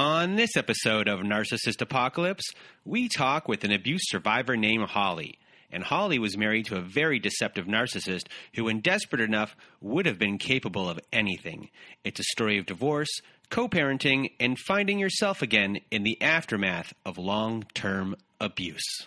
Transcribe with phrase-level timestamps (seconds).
[0.00, 2.54] On this episode of Narcissist Apocalypse,
[2.86, 5.38] we talk with an abuse survivor named Holly.
[5.70, 10.18] And Holly was married to a very deceptive narcissist who, when desperate enough, would have
[10.18, 11.68] been capable of anything.
[12.02, 13.10] It's a story of divorce,
[13.50, 19.06] co parenting, and finding yourself again in the aftermath of long term abuse.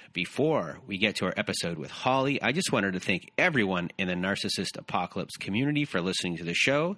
[0.13, 4.07] before we get to our episode with Holly, I just wanted to thank everyone in
[4.07, 6.97] the Narcissist Apocalypse community for listening to the show,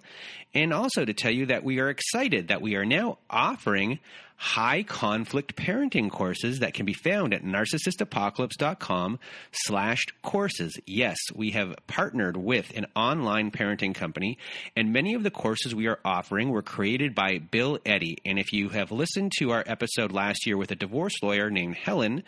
[0.53, 3.99] and also to tell you that we are excited that we are now offering
[4.43, 9.17] high conflict parenting courses that can be found at narcissistapocalypse.com
[9.53, 10.77] slash courses.
[10.85, 14.37] Yes, we have partnered with an online parenting company,
[14.75, 18.17] and many of the courses we are offering were created by Bill Eddy.
[18.25, 21.77] And if you have listened to our episode last year with a divorce lawyer named
[21.77, 22.21] Helen,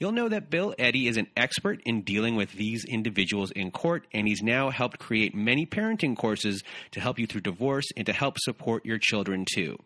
[0.00, 4.08] you'll know that Bill Eddy is an expert in dealing with these individuals in court,
[4.12, 8.12] and he's now helped create many parenting courses to help you through divorce and to
[8.12, 9.78] help support your children too.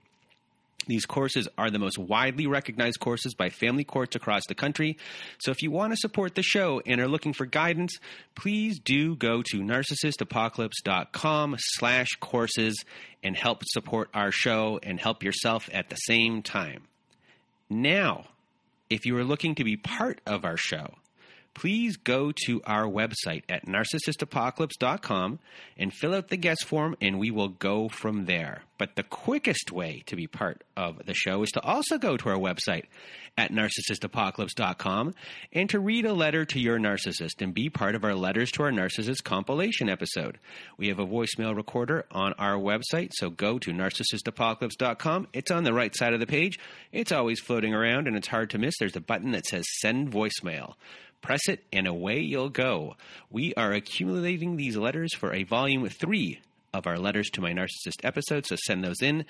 [0.86, 4.98] These courses are the most widely recognized courses by family courts across the country.
[5.38, 7.98] So if you want to support the show and are looking for guidance,
[8.34, 12.84] please do go to narcissistapocalypse.com slash courses
[13.22, 16.82] and help support our show and help yourself at the same time.
[17.70, 18.26] Now,
[18.90, 20.94] if you are looking to be part of our show,
[21.54, 25.38] please go to our website at narcissistapocalypse.com
[25.76, 28.62] and fill out the guest form, and we will go from there.
[28.76, 32.28] But the quickest way to be part of the show is to also go to
[32.28, 32.84] our website
[33.37, 35.14] at narcissistapocalypse.com
[35.53, 38.62] and to read a letter to your narcissist and be part of our Letters to
[38.62, 40.38] Our Narcissist compilation episode.
[40.76, 45.28] We have a voicemail recorder on our website, so go to narcissistapocalypse.com.
[45.32, 46.59] It's on the right side of the page.
[46.93, 48.75] It's always floating around and it's hard to miss.
[48.78, 50.75] There's a button that says send voicemail.
[51.24, 52.96] Press it, and away you'll go.
[53.30, 56.40] We are accumulating these letters for a volume three
[56.74, 59.24] of our Letters to My Narcissist episode, so send those in.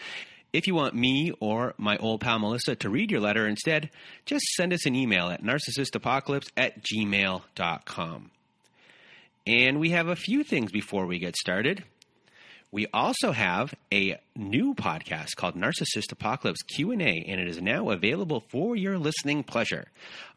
[0.52, 3.90] If you want me or my old pal Melissa to read your letter instead,
[4.26, 8.30] just send us an email at narcissistapocalypse at gmail.com.
[9.46, 11.84] And we have a few things before we get started.
[12.74, 18.42] We also have a new podcast called Narcissist Apocalypse Q&A and it is now available
[18.48, 19.86] for your listening pleasure.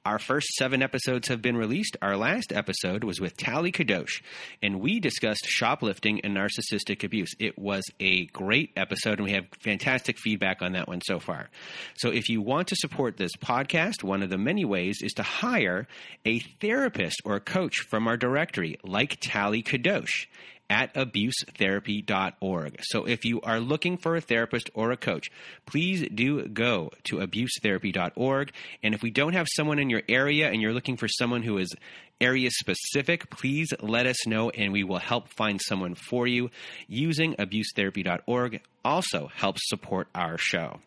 [0.06, 1.98] Our first 7 episodes have been released.
[2.00, 4.22] Our last episode was with Tali Kadosh
[4.62, 7.32] and we discussed shoplifting and narcissistic abuse.
[7.40, 11.50] It was a great episode and we have fantastic feedback on that one so far.
[11.96, 15.24] So if you want to support this podcast, one of the many ways is to
[15.24, 15.88] hire
[16.24, 20.28] a therapist or coach from our directory like Tali Kadosh
[20.70, 22.80] at abusetherapy.org.
[22.82, 25.30] So if you are looking for a therapist or a coach,
[25.66, 28.52] please do go to abusetherapy.org.
[28.84, 31.58] And if we don't have someone in your area and you're looking for someone who
[31.58, 31.74] is
[32.20, 36.50] area specific, please let us know and we will help find someone for you.
[36.88, 40.80] Using abusetherapy.org also helps support our show.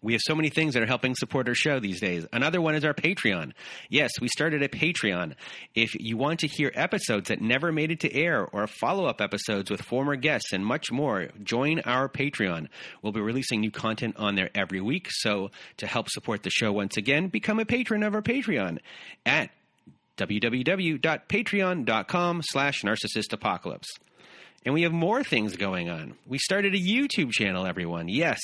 [0.00, 2.26] We have so many things that are helping support our show these days.
[2.32, 3.52] Another one is our Patreon.
[3.88, 5.34] Yes, we started a Patreon.
[5.74, 9.20] If you want to hear episodes that never made it to air or follow up
[9.20, 12.68] episodes with former guests and much more, join our Patreon.
[13.02, 15.08] We'll be releasing new content on there every week.
[15.10, 18.78] So to help support the show once again, become a patron of our Patreon
[19.26, 19.50] at
[20.16, 23.88] www.patreon.com slash narcissistapocalypse.
[24.64, 26.14] And we have more things going on.
[26.26, 28.08] We started a YouTube channel, everyone.
[28.08, 28.40] Yes.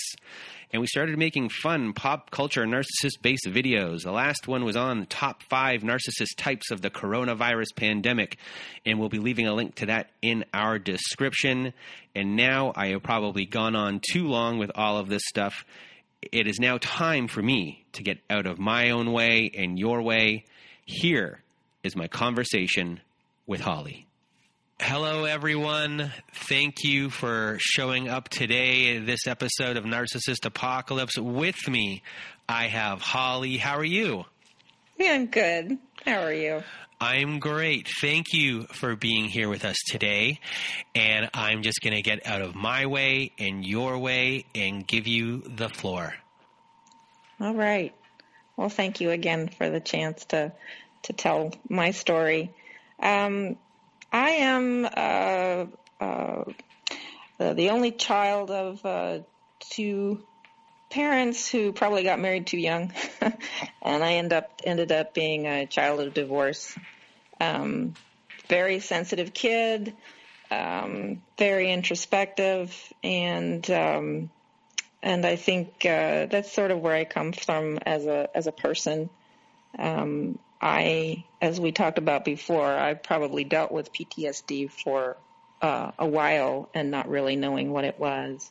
[0.73, 4.03] And we started making fun pop culture narcissist based videos.
[4.03, 8.39] The last one was on the top five narcissist types of the coronavirus pandemic.
[8.87, 11.73] And we'll be leaving a link to that in our description.
[12.15, 15.65] And now I have probably gone on too long with all of this stuff.
[16.33, 20.01] It is now time for me to get out of my own way and your
[20.01, 20.45] way.
[20.87, 21.43] Here
[21.83, 23.01] is my conversation
[23.47, 24.07] with Holly.
[24.87, 26.13] Hello, everyone.
[26.35, 28.99] Thank you for showing up today.
[28.99, 32.03] This episode of Narcissist Apocalypse with me.
[32.51, 33.57] I have Holly.
[33.57, 34.27] How are you?
[34.99, 35.79] Yeah, I'm good.
[36.05, 36.63] How are you?
[37.01, 37.89] I'm great.
[38.03, 40.39] Thank you for being here with us today.
[40.95, 45.07] And I'm just going to get out of my way and your way and give
[45.07, 46.13] you the floor.
[47.41, 47.95] All right.
[48.59, 50.53] Well, thank you again for the chance to
[51.05, 52.53] to tell my story.
[53.01, 53.57] Um,
[54.15, 55.67] I am uh,
[56.01, 56.45] uh,
[57.37, 59.19] the only child of uh,
[59.59, 60.23] two
[60.89, 62.93] parents who probably got married too young,
[63.83, 66.79] and I end up ended up being a child of divorce.
[67.41, 67.95] Um,
[68.49, 69.97] very sensitive kid,
[70.49, 72.73] um, very introspective,
[73.03, 74.31] and um,
[75.03, 78.53] and I think uh, that's sort of where I come from as a as a
[78.53, 79.11] person.
[79.77, 85.19] Um, I, as we talked about before, I probably dealt with PTSD for
[85.61, 88.51] uh, a while and not really knowing what it was.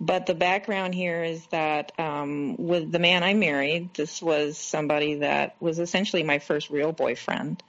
[0.00, 5.16] But the background here is that um, with the man I married, this was somebody
[5.16, 7.62] that was essentially my first real boyfriend.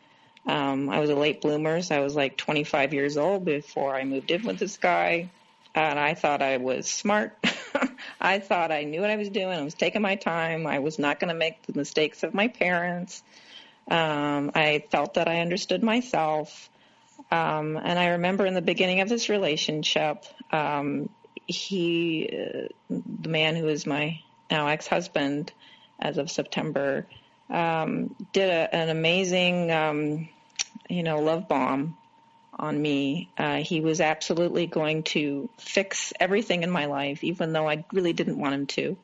[0.46, 4.06] Um, I was a late bloomer, so I was like 25 years old before I
[4.06, 5.30] moved in with this guy.
[5.76, 7.38] And I thought I was smart.
[8.22, 9.60] I thought I knew what I was doing.
[9.60, 10.66] I was taking my time.
[10.66, 13.24] I was not going to make the mistakes of my parents.
[13.90, 16.70] Um, I felt that I understood myself.
[17.32, 21.10] Um, and I remember in the beginning of this relationship, um,
[21.46, 24.20] he, uh, the man who is my
[24.50, 25.52] now ex-husband
[26.00, 27.06] as of September,
[27.50, 30.30] um, did a, an amazing, um,
[30.90, 31.98] you know, love bomb
[32.54, 33.30] on me.
[33.38, 38.14] Uh, he was absolutely going to fix everything in my life, even though I really
[38.14, 38.98] didn't want him to.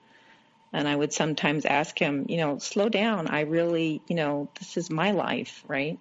[0.74, 3.28] And I would sometimes ask him, you know, slow down.
[3.28, 6.00] I really, you know, this is my life, right?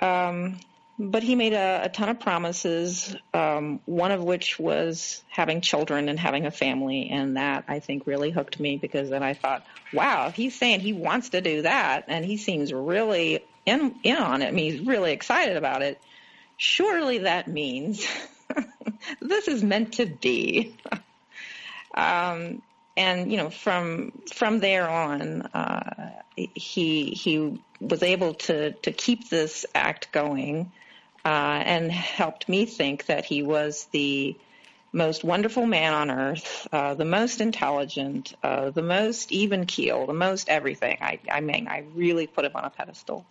[0.00, 0.60] Um,
[0.98, 6.08] but he made a, a ton of promises, um, one of which was having children
[6.08, 7.08] and having a family.
[7.10, 10.80] And that I think really hooked me because then I thought, wow, if he's saying
[10.80, 14.72] he wants to do that and he seems really in, in on it, I mean,
[14.72, 16.00] he's really excited about it,
[16.56, 18.06] surely that means
[19.20, 20.76] this is meant to be.
[21.94, 22.62] um,
[22.96, 29.28] and you know from from there on uh, he he was able to to keep
[29.28, 30.70] this act going
[31.24, 34.36] uh, and helped me think that he was the
[34.94, 40.14] most wonderful man on earth, uh, the most intelligent, uh, the most even keel, the
[40.14, 40.96] most everything.
[41.00, 43.26] I, I mean, I really put him on a pedestal.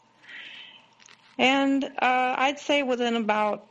[1.37, 1.89] And uh,
[2.37, 3.65] I'd say within about,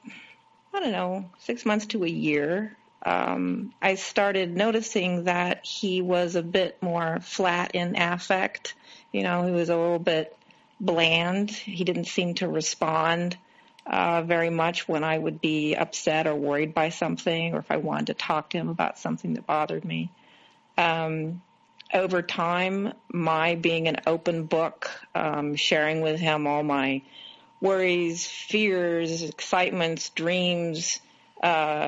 [0.73, 6.37] I don't know, six months to a year, um, I started noticing that he was
[6.37, 8.75] a bit more flat in affect.
[9.13, 10.37] You know, he was a little bit
[10.81, 11.51] bland.
[11.51, 13.37] He didn't seem to respond
[13.87, 17.79] uh, very much when I would be upset or worried by something, or if I
[17.79, 20.11] wanted to talk to him about something that bothered me.
[20.79, 21.43] Um,
[21.93, 27.03] over time, my being an open book, um, sharing with him all my
[27.61, 31.01] worries, fears, excitements, dreams,
[31.43, 31.46] uh,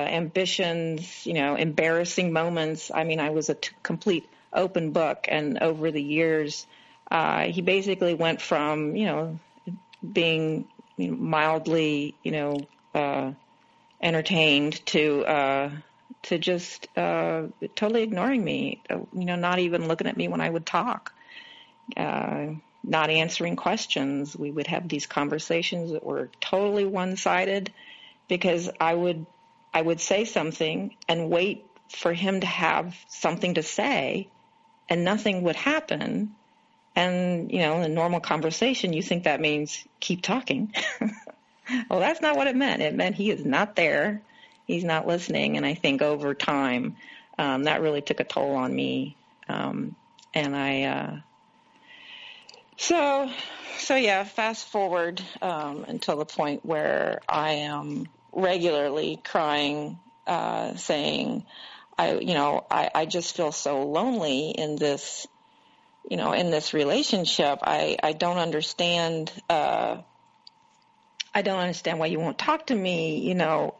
[0.09, 2.91] ambitions, you know, embarrassing moments.
[2.93, 6.67] I mean, I was a t- complete open book, and over the years,
[7.09, 9.39] uh, he basically went from, you know,
[10.11, 12.57] being you know, mildly, you know,
[12.93, 13.31] uh,
[14.01, 15.71] entertained to uh,
[16.23, 17.43] to just uh,
[17.75, 18.83] totally ignoring me.
[18.89, 21.13] Uh, you know, not even looking at me when I would talk.
[21.95, 22.47] Uh,
[22.83, 24.35] not answering questions.
[24.35, 27.73] We would have these conversations that were totally one-sided
[28.27, 29.25] because I would
[29.75, 34.29] I would say something and wait for him to have something to say,
[34.87, 36.33] and nothing would happen.
[36.95, 40.73] And, you know, in normal conversation, you think that means keep talking.
[41.89, 42.81] well, that's not what it meant.
[42.81, 44.21] It meant he is not there.
[44.65, 45.57] He's not listening.
[45.57, 46.95] And I think over time,
[47.37, 49.17] um, that really took a toll on me.
[49.49, 49.93] Um,
[50.33, 51.17] and I, uh,
[52.77, 53.29] so,
[53.77, 61.45] so yeah, fast forward um, until the point where I am regularly crying, uh, saying,
[61.97, 65.25] I, you know, I, I just feel so lonely in this,
[66.09, 67.59] you know, in this relationship.
[67.63, 69.97] I, I don't understand, uh,
[71.33, 73.19] I don't understand why you won't talk to me.
[73.19, 73.75] You know,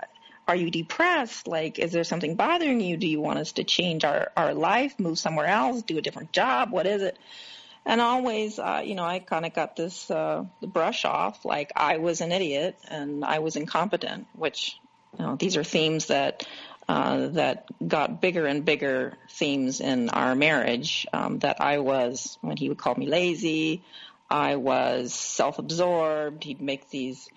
[0.47, 1.47] are you depressed?
[1.47, 2.97] Like, is there something bothering you?
[2.97, 6.31] Do you want us to change our, our life, move somewhere else, do a different
[6.31, 6.71] job?
[6.71, 7.17] What is it?
[7.85, 11.97] And always, uh, you know, I kind of got this uh, brush off, like I
[11.97, 14.79] was an idiot and I was incompetent, which,
[15.17, 16.47] you know, these are themes that
[16.87, 21.07] uh, that got bigger and bigger themes in our marriage.
[21.13, 23.83] Um, that I was, when he would call me lazy,
[24.29, 26.43] I was self-absorbed.
[26.43, 27.29] He'd make these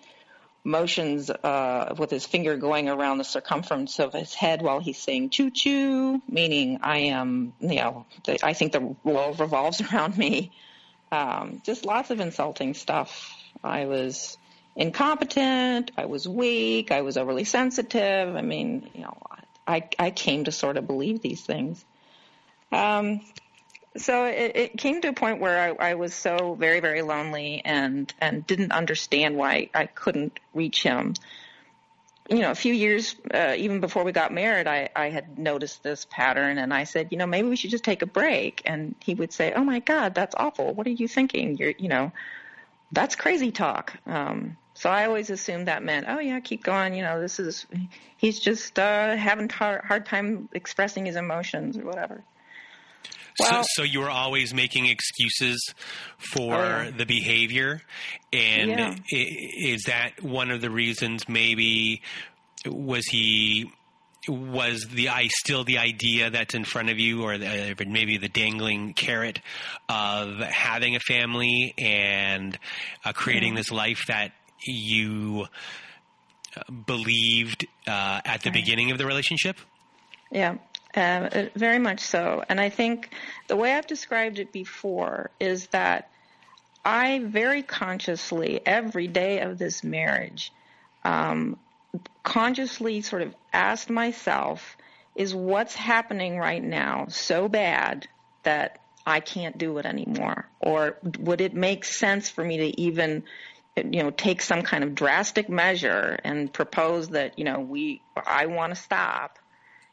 [0.63, 5.29] motions uh, with his finger going around the circumference of his head while he's saying
[5.29, 10.51] "choo choo," meaning I am, you know, the, I think the world revolves around me.
[11.11, 13.33] Um, just lots of insulting stuff.
[13.63, 14.37] I was
[14.75, 15.91] incompetent.
[15.97, 16.91] I was weak.
[16.91, 18.35] I was overly sensitive.
[18.35, 19.17] I mean, you know,
[19.67, 21.83] I I came to sort of believe these things.
[22.71, 23.21] Um,
[23.97, 27.61] so it, it, came to a point where I, I, was so very, very lonely
[27.65, 31.15] and and didn't understand why I couldn't reach him.
[32.29, 35.81] You know, a few years uh, even before we got married, I, I had noticed
[35.81, 38.61] this pattern, and I said, you know, maybe we should just take a break.
[38.65, 40.73] And he would say, "Oh my God, that's awful.
[40.75, 41.57] What are you thinking?
[41.57, 42.11] You're, you know,
[42.91, 46.93] that's crazy talk." Um, so I always assumed that meant, oh yeah, keep going.
[46.93, 47.65] You know, this is
[48.15, 52.23] he's just uh, having hard, hard time expressing his emotions or whatever.
[53.39, 55.73] Well, so, so, you were always making excuses
[56.17, 56.91] for yeah.
[56.95, 57.81] the behavior,
[58.33, 58.95] and yeah.
[59.11, 61.27] is that one of the reasons?
[61.29, 62.01] Maybe
[62.65, 63.71] was he
[64.27, 68.29] was the I still the idea that's in front of you, or the, maybe the
[68.29, 69.39] dangling carrot
[69.87, 72.57] of having a family and
[73.05, 74.33] uh, creating this life that
[74.65, 75.47] you
[76.55, 78.53] uh, believed uh, at the right.
[78.53, 79.57] beginning of the relationship?
[80.31, 80.57] Yeah.
[80.99, 82.43] Uh, very much so.
[82.49, 83.09] And I think
[83.47, 86.09] the way I've described it before is that
[86.83, 90.51] I very consciously, every day of this marriage,
[91.05, 91.57] um,
[92.23, 94.75] consciously sort of asked myself,
[95.15, 98.07] is what's happening right now so bad
[98.43, 100.49] that I can't do it anymore?
[100.59, 103.23] Or would it make sense for me to even,
[103.77, 108.47] you know, take some kind of drastic measure and propose that, you know, we, I
[108.47, 109.39] want to stop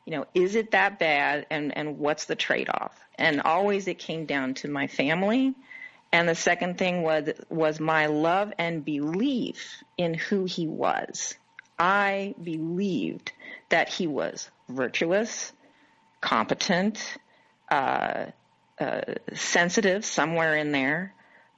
[0.07, 2.97] you know, is it that bad and, and what's the trade off?
[3.19, 5.55] And always it came down to my family.
[6.13, 11.35] And the second thing was, was my love and belief in who he was.
[11.79, 13.33] I believed
[13.69, 15.53] that he was virtuous,
[16.21, 17.19] competent,
[17.69, 18.27] uh,
[18.79, 19.01] uh,
[19.35, 21.13] sensitive somewhere in there,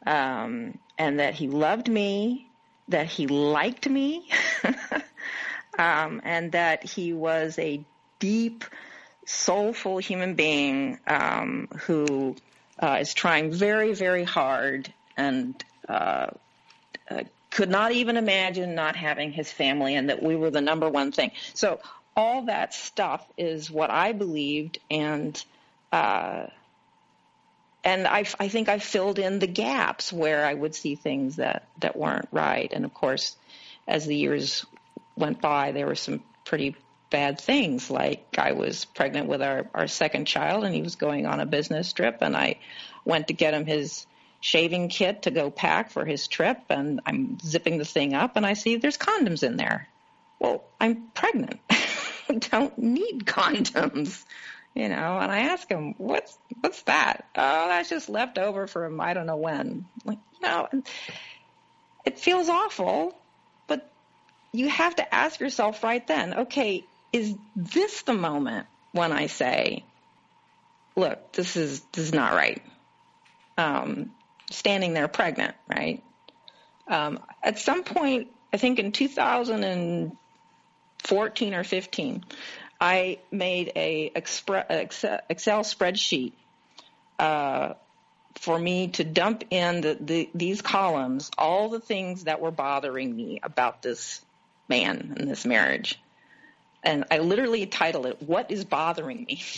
[0.07, 2.51] um, and that he loved me,
[2.89, 4.29] that he liked me,
[5.79, 7.85] um, and that he was a
[8.19, 8.65] deep,
[9.27, 12.37] soulful human being um, who
[12.79, 16.29] uh, is trying very, very hard and uh,
[17.11, 20.89] uh, could not even imagine not having his family and that we were the number
[20.89, 21.31] one thing.
[21.55, 21.81] So
[22.17, 25.43] all that stuff is what I believed and
[25.93, 26.47] uh,
[27.85, 31.67] and I, I think I filled in the gaps where I would see things that,
[31.79, 32.71] that weren't right.
[32.73, 33.37] And of course,
[33.87, 34.67] as the years
[35.17, 36.77] went by, there were some pretty
[37.11, 37.91] bad things.
[37.91, 41.47] Like I was pregnant with our, our second child and he was going on a
[41.47, 42.59] business trip and I
[43.05, 44.07] went to get him his
[44.41, 48.47] shaving kit to go pack for his trip and I'm zipping the thing up and
[48.47, 49.89] I see there's condoms in there.
[50.39, 51.61] Well, I'm pregnant.
[51.71, 54.25] I don't need condoms.
[54.75, 57.25] You know, and I ask him, what's, what's that?
[57.35, 59.87] Oh, that's just left over from I don't know when.
[60.05, 60.69] Like, you know,
[62.05, 63.19] it feels awful,
[63.67, 63.91] but
[64.53, 69.85] you have to ask yourself right then, okay, is this the moment when I say,
[70.97, 72.63] look, this is this is not right?
[73.57, 74.13] Um,
[74.51, 76.03] standing there pregnant, right?
[76.87, 82.25] Um, at some point, I think in 2014 or 15,
[82.81, 86.33] I made a Excel spreadsheet
[87.19, 87.75] uh,
[88.37, 93.15] for me to dump in the, the, these columns all the things that were bothering
[93.15, 94.25] me about this
[94.69, 96.01] man and this marriage
[96.83, 99.43] and I literally titled it, What is Bothering Me?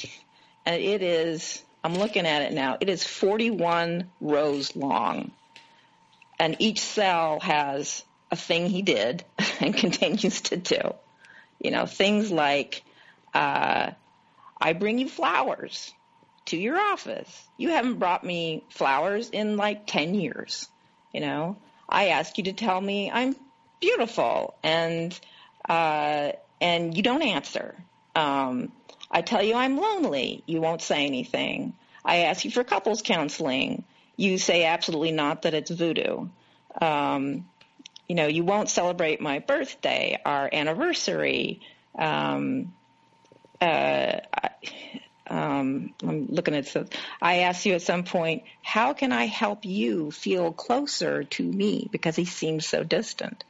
[0.66, 5.32] And it is, I'm looking at it now, it is 41 rows long.
[6.38, 9.24] And each cell has a thing he did
[9.60, 10.94] and continues to do.
[11.58, 12.84] You know, things like,
[13.32, 13.92] uh,
[14.60, 15.92] I bring you flowers
[16.46, 17.48] to your office.
[17.56, 20.68] You haven't brought me flowers in like 10 years.
[21.12, 21.56] You know,
[21.88, 23.34] I ask you to tell me I'm
[23.80, 25.18] beautiful and,
[25.68, 27.74] uh, and you don't answer.
[28.14, 28.72] Um,
[29.10, 30.42] I tell you I'm lonely.
[30.46, 31.74] You won't say anything.
[32.04, 33.84] I ask you for couples counseling.
[34.16, 36.28] You say absolutely not that it's voodoo.
[36.80, 37.46] Um,
[38.08, 41.60] you know, you won't celebrate my birthday, our anniversary.
[41.96, 42.72] Um,
[43.60, 44.20] uh,
[45.28, 46.88] um, I'm looking at some.
[47.22, 51.88] I asked you at some point, how can I help you feel closer to me
[51.90, 53.44] because he seems so distant?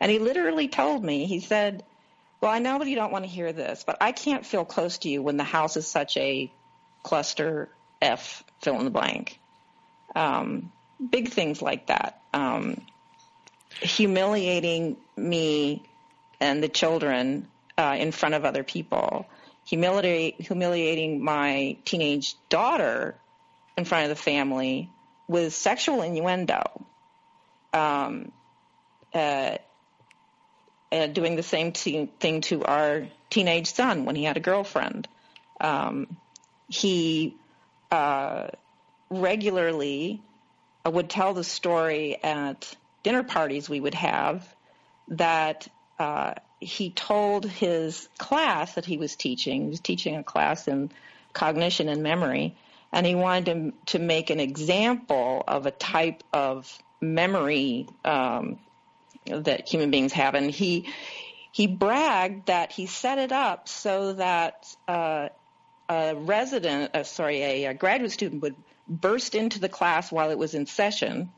[0.00, 1.82] And he literally told me, he said,
[2.44, 4.98] well, I know that you don't want to hear this, but I can't feel close
[4.98, 6.52] to you when the house is such a
[7.02, 7.70] cluster
[8.02, 9.40] F, fill in the blank.
[10.14, 10.70] Um,
[11.10, 12.20] big things like that.
[12.34, 12.82] Um,
[13.80, 15.84] humiliating me
[16.38, 17.48] and the children
[17.78, 19.26] uh, in front of other people
[19.64, 23.16] humiliate, humiliating my teenage daughter
[23.78, 24.90] in front of the family
[25.26, 26.62] with sexual innuendo.
[27.72, 28.32] Um,
[29.14, 29.56] uh,
[30.94, 35.08] uh, doing the same t- thing to our teenage son when he had a girlfriend.
[35.60, 36.16] Um,
[36.68, 37.36] he
[37.90, 38.48] uh,
[39.10, 40.22] regularly
[40.86, 44.46] would tell the story at dinner parties we would have
[45.08, 45.66] that
[45.98, 50.90] uh, he told his class that he was teaching, he was teaching a class in
[51.32, 52.56] cognition and memory,
[52.92, 58.58] and he wanted to, to make an example of a type of memory um,
[59.26, 60.34] that human beings have.
[60.34, 60.88] And he,
[61.52, 65.28] he bragged that he set it up so that uh,
[65.88, 68.56] a resident, uh, sorry, a, a graduate student would
[68.88, 71.30] burst into the class while it was in session.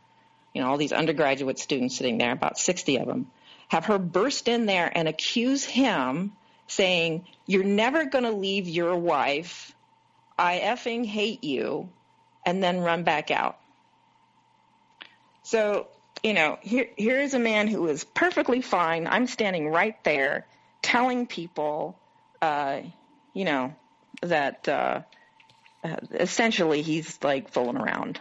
[0.53, 3.31] You know, all these undergraduate students sitting there, about 60 of them
[3.69, 6.33] have her burst in there and accuse him
[6.67, 9.75] saying, You're never going to leave your wife.
[10.39, 11.89] I effing hate you.
[12.45, 13.59] And then run back out.
[15.43, 15.89] So,
[16.23, 19.07] you know, here, here is a man who is perfectly fine.
[19.07, 20.47] I'm standing right there
[20.83, 21.99] telling people,
[22.41, 22.81] uh,
[23.33, 23.75] you know,
[24.23, 25.03] that uh,
[25.85, 28.21] uh, essentially he's like fooling around.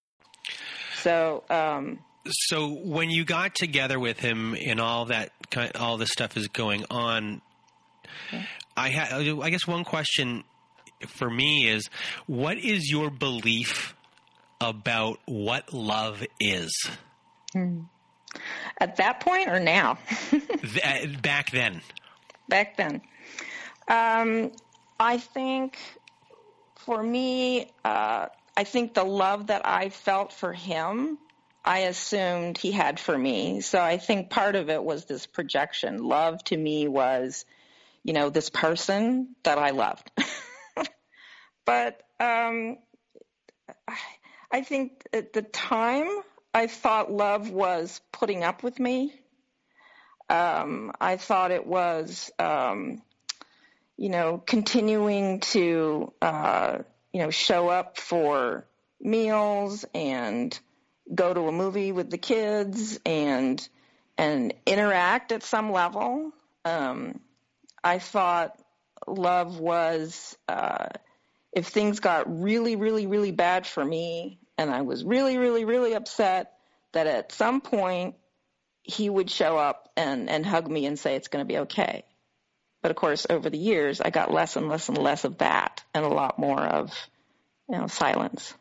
[0.97, 5.31] So, um, so when you got together with him and all that,
[5.75, 7.41] all this stuff is going on,
[8.27, 8.45] okay.
[8.77, 10.43] I ha- I guess one question
[11.07, 11.89] for me is,
[12.27, 13.95] what is your belief
[14.59, 16.71] about what love is?
[17.53, 17.81] Hmm.
[18.79, 19.97] At that point or now?
[20.83, 21.81] Uh, back then.
[22.47, 23.01] Back then.
[23.87, 24.51] Um,
[24.99, 25.77] I think
[26.75, 31.17] for me, uh, I think the love that I felt for him,
[31.63, 33.61] I assumed he had for me.
[33.61, 36.03] So I think part of it was this projection.
[36.03, 37.45] Love to me was,
[38.03, 40.11] you know, this person that I loved.
[41.65, 42.77] but um,
[44.51, 46.09] I think at the time
[46.53, 49.13] I thought love was putting up with me.
[50.29, 53.01] Um, I thought it was, um,
[53.97, 56.79] you know, continuing to uh,
[57.13, 58.65] you know, show up for
[58.99, 60.57] meals and
[61.13, 63.67] go to a movie with the kids and
[64.17, 66.31] and interact at some level.
[66.63, 67.19] Um,
[67.83, 68.59] I thought
[69.07, 70.87] love was uh,
[71.51, 75.93] if things got really, really, really bad for me, and I was really, really, really
[75.93, 76.53] upset,
[76.93, 78.15] that at some point
[78.83, 82.03] he would show up and and hug me and say it's going to be okay.
[82.81, 85.83] But of course, over the years, I got less and less and less of that,
[85.93, 86.93] and a lot more of,
[87.69, 88.53] you know, silence.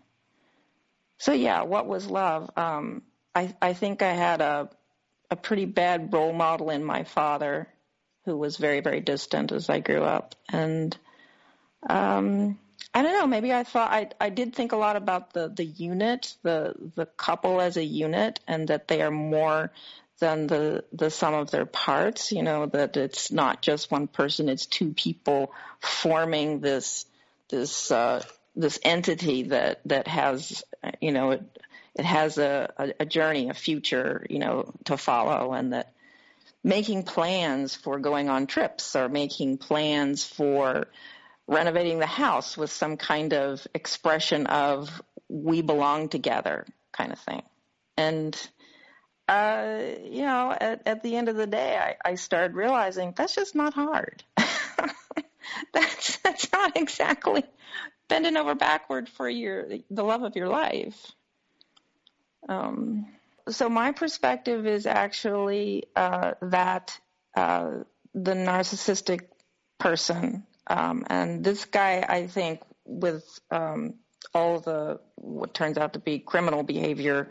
[1.19, 2.51] So yeah, what was love?
[2.57, 3.03] Um,
[3.35, 4.71] I I think I had a
[5.31, 7.69] a pretty bad role model in my father,
[8.25, 10.97] who was very very distant as I grew up, and
[11.89, 12.59] um,
[12.93, 13.27] I don't know.
[13.27, 17.07] Maybe I thought I I did think a lot about the the unit, the the
[17.07, 19.73] couple as a unit, and that they are more
[20.21, 22.33] than the the sum of their parts.
[22.33, 27.07] You know that it's not just one person; it's two people forming this
[27.49, 28.23] this uh,
[28.55, 30.63] this entity that that has
[31.01, 31.43] you know it
[31.95, 35.93] it has a, a, a journey, a future, you know, to follow, and that
[36.63, 40.87] making plans for going on trips or making plans for
[41.47, 47.43] renovating the house with some kind of expression of we belong together kind of thing.
[47.97, 48.37] And
[49.31, 53.35] uh, you know, at, at the end of the day, I, I started realizing that's
[53.35, 54.25] just not hard.
[55.73, 57.45] that's that's not exactly
[58.09, 61.13] bending over backward for your the love of your life.
[62.49, 63.07] Um,
[63.49, 66.99] so my perspective is actually uh, that
[67.37, 69.29] uh, the narcissistic
[69.79, 70.45] person.
[70.67, 73.95] Um, and this guy, I think, with um,
[74.35, 77.29] all the what turns out to be criminal behavior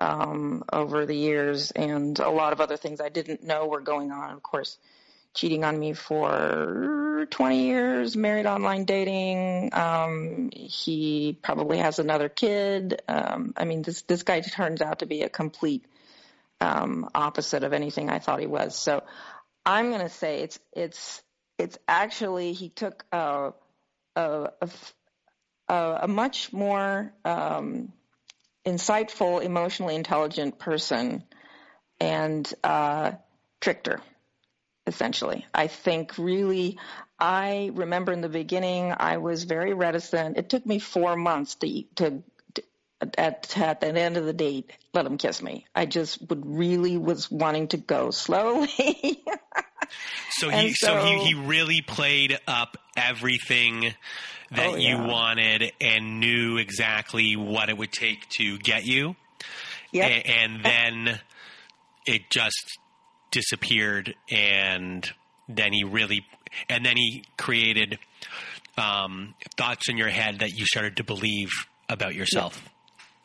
[0.00, 4.10] um, over the years and a lot of other things I didn't know were going
[4.10, 4.30] on.
[4.30, 4.78] Of course,
[5.34, 9.70] cheating on me for 20 years, married online dating.
[9.72, 13.02] Um, he probably has another kid.
[13.06, 15.84] Um, I mean, this this guy turns out to be a complete
[16.60, 18.76] um, opposite of anything I thought he was.
[18.76, 19.02] So
[19.64, 21.22] I'm going to say it's it's
[21.58, 23.52] it's actually he took a
[24.16, 24.50] a,
[25.68, 27.92] a, a much more um,
[28.66, 31.24] insightful, emotionally intelligent person
[32.00, 33.12] and uh,
[33.60, 34.00] tricked her
[34.86, 35.46] essentially.
[35.54, 36.78] I think really,
[37.18, 40.36] I remember in the beginning, I was very reticent.
[40.36, 42.22] It took me four months to, to,
[43.16, 45.66] at, at the end of the date, let him kiss me.
[45.74, 49.22] I just would really was wanting to go slowly.
[50.30, 53.94] So he, so, so, he, he really played up everything
[54.52, 54.90] that oh, yeah.
[54.90, 59.16] you wanted and knew exactly what it would take to get you.
[59.92, 60.10] Yep.
[60.10, 61.20] A- and then
[62.06, 62.78] it just
[63.30, 65.08] disappeared and
[65.48, 66.26] then he really
[66.68, 67.98] and then he created
[68.76, 71.50] um, thoughts in your head that you started to believe
[71.88, 72.62] about yourself.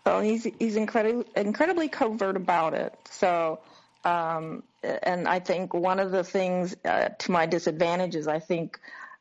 [0.05, 2.97] Well, he's he's incredibly incredibly covert about it.
[3.09, 3.59] So,
[4.05, 8.79] um, and I think one of the things uh, to my disadvantage is I think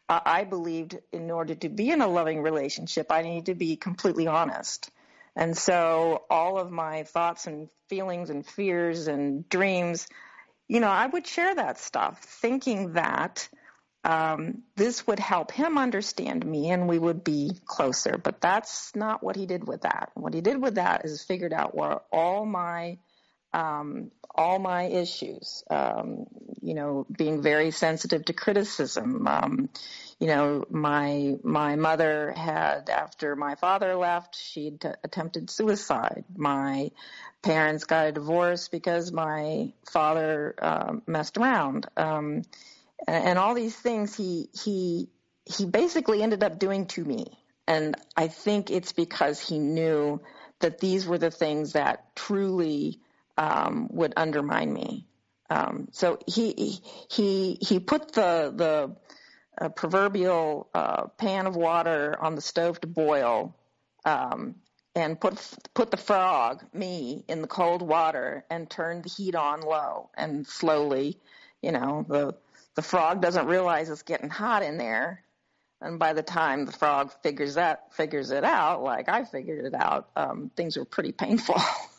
[0.09, 3.77] uh, I believed in order to be in a loving relationship, I need to be
[3.77, 4.91] completely honest.
[5.35, 10.07] And so all of my thoughts and feelings and fears and dreams
[10.69, 13.49] you know, I would share that stuff, thinking that
[14.03, 18.19] um, this would help him understand me and we would be closer.
[18.19, 20.11] But that's not what he did with that.
[20.15, 22.99] What he did with that is figured out where all my
[23.55, 25.65] um, all my issues.
[25.71, 26.27] Um,
[26.61, 29.27] you know, being very sensitive to criticism.
[29.29, 29.69] Um,
[30.19, 36.25] you know, my my mother had after my father left, she'd t- attempted suicide.
[36.37, 36.91] My
[37.43, 42.43] parents got a divorce because my father uh, messed around, um,
[43.07, 45.09] and, and all these things he he
[45.45, 47.27] he basically ended up doing to me.
[47.67, 50.21] And I think it's because he knew
[50.61, 53.01] that these were the things that truly
[53.37, 55.07] um, would undermine me.
[55.51, 58.97] Um, so he he he put the the
[59.65, 63.55] uh, proverbial uh, pan of water on the stove to boil,
[64.05, 64.57] um,
[64.95, 65.39] and put
[65.75, 70.47] put the frog, me, in the cold water and turn the heat on low and
[70.47, 71.19] slowly,
[71.63, 72.35] you know, the
[72.75, 75.23] the frog doesn't realize it's getting hot in there.
[75.81, 79.75] And by the time the frog figures that figures it out, like I figured it
[79.75, 81.57] out, um, things were pretty painful.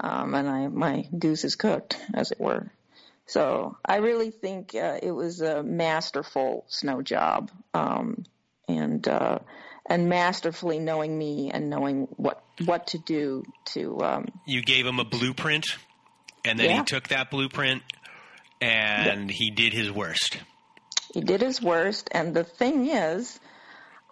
[0.00, 2.70] um, and I my goose is cooked, as it were.
[3.26, 8.24] So I really think uh, it was a masterful snow job, um,
[8.66, 9.40] and uh,
[9.84, 14.00] and masterfully knowing me and knowing what what to do to.
[14.00, 15.66] Um, you gave him a blueprint,
[16.44, 16.78] and then yeah.
[16.78, 17.82] he took that blueprint
[18.60, 19.36] and yeah.
[19.36, 20.38] he did his worst.
[21.12, 23.38] He did his worst, and the thing is,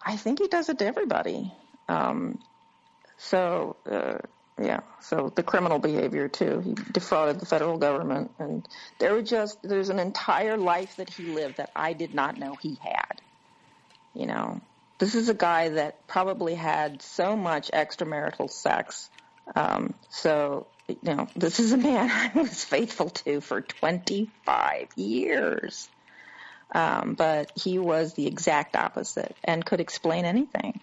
[0.05, 1.53] I think he does it to everybody.
[1.89, 2.39] Um,
[3.19, 3.77] so.
[3.91, 4.19] Uh,
[4.61, 6.61] yeah, so the criminal behavior too.
[6.61, 8.67] He defrauded the federal government, and
[8.99, 12.57] there were just there's an entire life that he lived that I did not know
[12.57, 13.21] he had.
[14.15, 14.63] You know,
[14.99, 19.11] this is a guy that probably had so much extramarital sex.
[19.55, 25.89] Um, so, you know, this is a man I was faithful to for 25 years.
[26.73, 30.81] Um, but he was the exact opposite and could explain anything.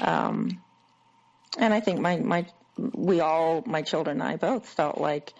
[0.00, 0.62] Um,
[1.58, 2.46] and I think my, my,
[2.94, 5.34] we all, my children and I both felt like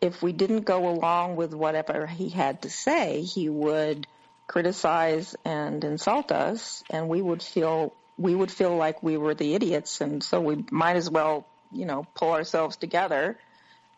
[0.00, 4.06] if we didn't go along with whatever he had to say, he would
[4.46, 9.54] criticize and insult us, and we would feel we would feel like we were the
[9.54, 13.38] idiots, and so we might as well, you know, pull ourselves together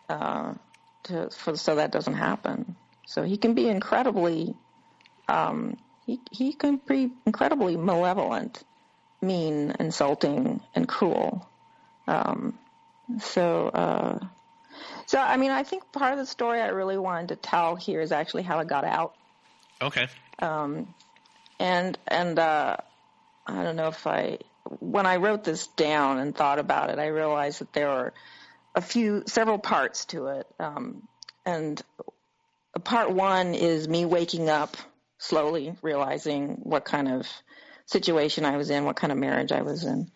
[0.09, 0.55] uh,
[1.05, 2.77] to for, so that doesn't happen.
[3.07, 4.55] So he can be incredibly,
[5.29, 8.63] um, he he can be incredibly malevolent,
[9.21, 11.49] mean, insulting, and cruel.
[12.07, 12.59] Um,
[13.21, 13.69] so.
[13.69, 14.19] Uh,
[15.07, 18.01] so, I mean, I think part of the story I really wanted to tell here
[18.01, 19.15] is actually how it got out.
[19.81, 20.09] Okay.
[20.39, 20.95] Um,
[21.59, 22.77] and and uh,
[23.47, 24.39] I don't know if I
[24.81, 28.13] when I wrote this down and thought about it, I realized that there were
[28.75, 30.47] a few several parts to it.
[30.59, 31.09] Um,
[31.47, 31.81] and
[32.85, 34.77] part one is me waking up
[35.19, 37.27] slowly, realizing what kind of
[37.87, 40.11] situation I was in, what kind of marriage I was in.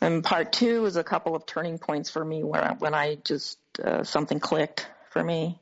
[0.00, 3.58] And part two was a couple of turning points for me where when I just
[3.82, 5.58] uh, something clicked for me.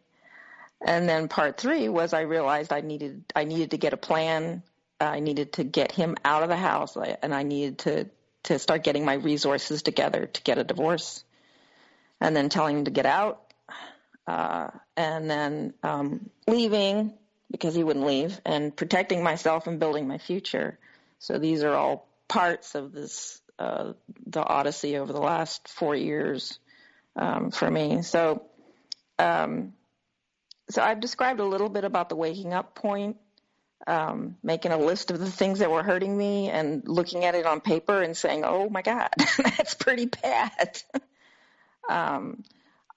[0.84, 4.62] And then part three was I realized I needed I needed to get a plan
[5.00, 8.06] I needed to get him out of the house, and I needed to
[8.44, 11.24] to start getting my resources together to get a divorce,
[12.20, 13.40] and then telling him to get out,
[14.26, 17.14] uh, and then um, leaving
[17.50, 20.78] because he wouldn't leave, and protecting myself and building my future.
[21.18, 23.92] So these are all parts of this uh,
[24.26, 26.58] the odyssey over the last four years
[27.16, 28.02] um, for me.
[28.02, 28.42] So,
[29.18, 29.74] um,
[30.70, 33.16] so I've described a little bit about the waking up point,
[33.86, 37.46] um, making a list of the things that were hurting me, and looking at it
[37.46, 40.82] on paper and saying, "Oh my God, that's pretty bad."
[41.86, 42.44] Um,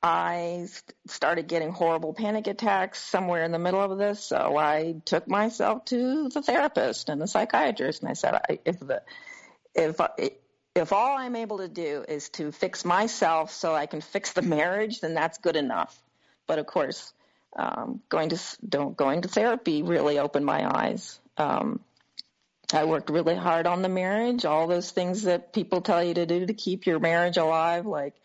[0.01, 0.67] I
[1.07, 5.83] started getting horrible panic attacks somewhere in the middle of this, so I took myself
[5.85, 9.01] to the therapist and the psychiatrist, and I said, "If the
[9.75, 9.99] if
[10.77, 14.41] if all I'm able to do is to fix myself so I can fix the
[14.41, 15.97] marriage, then that's good enough.
[16.45, 17.13] But of course,
[17.55, 21.19] um, going to don't going to therapy really opened my eyes.
[21.37, 21.79] Um,
[22.73, 26.25] I worked really hard on the marriage, all those things that people tell you to
[26.25, 28.15] do to keep your marriage alive, like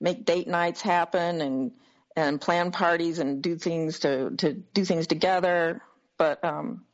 [0.00, 1.72] make date nights happen and
[2.16, 5.82] and plan parties and do things to to do things together.
[6.16, 6.84] But um,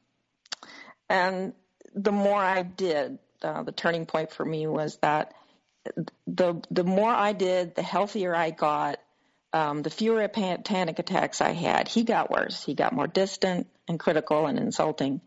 [1.08, 1.52] and
[1.94, 5.32] the more I did, uh, the turning point for me was that
[6.26, 8.98] the the more I did, the healthier I got.
[9.52, 11.88] Um, the fewer panic attacks I had.
[11.88, 12.62] He got worse.
[12.62, 15.22] He got more distant and critical and insulting.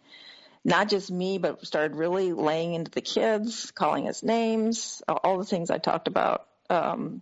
[0.64, 5.46] Not just me, but started really laying into the kids, calling us names, all the
[5.46, 6.46] things I talked about.
[6.70, 7.22] Um,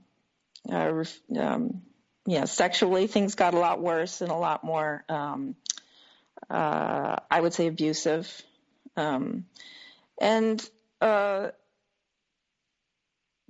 [0.70, 1.04] uh,
[1.38, 1.82] um,
[2.26, 5.56] yeah, sexually things got a lot worse and a lot more, um,
[6.50, 8.30] uh, I would say, abusive.
[8.98, 9.46] Um,
[10.20, 10.68] and
[11.02, 11.50] uh,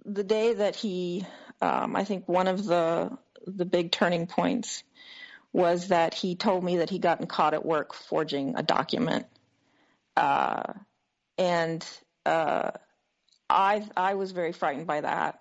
[0.05, 1.25] the day that he,
[1.61, 4.83] um, I think one of the the big turning points
[5.53, 9.25] was that he told me that he gotten caught at work forging a document,
[10.15, 10.73] uh,
[11.37, 11.85] and
[12.25, 12.71] uh,
[13.49, 15.39] I I was very frightened by that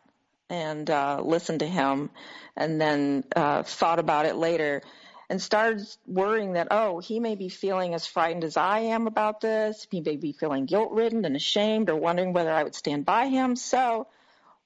[0.48, 2.10] and uh, listened to him,
[2.56, 4.82] and then uh, thought about it later
[5.28, 9.40] and started worrying that, oh, he may be feeling as frightened as I am about
[9.40, 9.86] this.
[9.90, 13.26] He may be feeling guilt ridden and ashamed or wondering whether I would stand by
[13.26, 13.56] him.
[13.56, 14.06] So,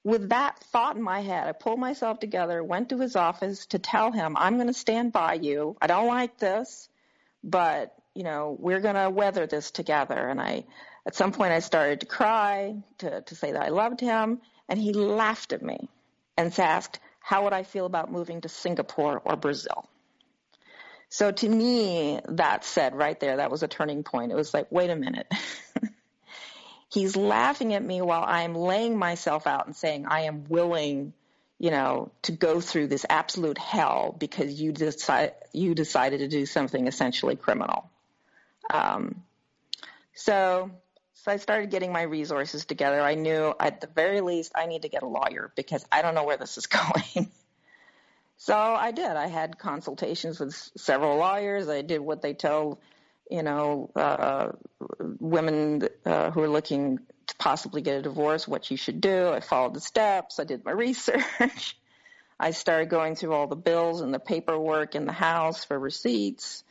[0.03, 3.79] with that thought in my head, I pulled myself together, went to his office to
[3.79, 5.77] tell him, I'm going to stand by you.
[5.79, 6.89] I don't like this,
[7.43, 10.15] but, you know, we're going to weather this together.
[10.15, 10.65] And I,
[11.05, 14.41] at some point, I started to cry to, to say that I loved him.
[14.67, 15.87] And he laughed at me
[16.35, 19.87] and asked, how would I feel about moving to Singapore or Brazil?
[21.13, 24.31] So to me, that said right there, that was a turning point.
[24.31, 25.29] It was like, wait a minute.
[26.89, 31.11] He's laughing at me while I'm laying myself out and saying, I am willing,
[31.59, 36.45] you know, to go through this absolute hell because you decide, you decided to do
[36.45, 37.89] something essentially criminal.
[38.69, 39.21] Um,
[40.13, 40.71] so,
[41.15, 43.01] so I started getting my resources together.
[43.01, 46.15] I knew at the very least I need to get a lawyer because I don't
[46.15, 47.29] know where this is going.
[48.41, 49.05] So I did.
[49.05, 51.69] I had consultations with several lawyers.
[51.69, 52.81] I did what they tell,
[53.29, 54.53] you know, uh,
[55.19, 59.29] women uh, who are looking to possibly get a divorce, what you should do.
[59.29, 60.39] I followed the steps.
[60.39, 61.77] I did my research.
[62.39, 66.63] I started going through all the bills and the paperwork in the house for receipts.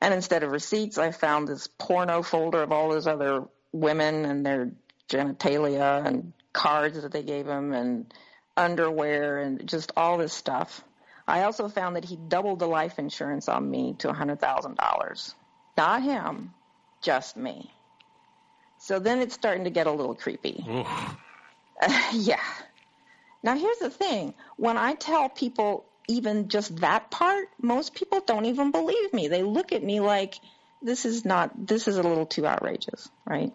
[0.00, 4.44] And instead of receipts, I found this porno folder of all those other women and
[4.44, 4.72] their
[5.08, 8.12] genitalia and cards that they gave them and
[8.56, 10.84] underwear and just all this stuff.
[11.26, 15.34] I also found that he doubled the life insurance on me to $100,000.
[15.76, 16.52] Not him,
[17.00, 17.72] just me.
[18.78, 20.64] So then it's starting to get a little creepy.
[21.80, 22.40] Uh, yeah.
[23.42, 24.34] Now here's the thing.
[24.56, 29.28] When I tell people even just that part, most people don't even believe me.
[29.28, 30.38] They look at me like
[30.80, 33.52] this is not this is a little too outrageous, right?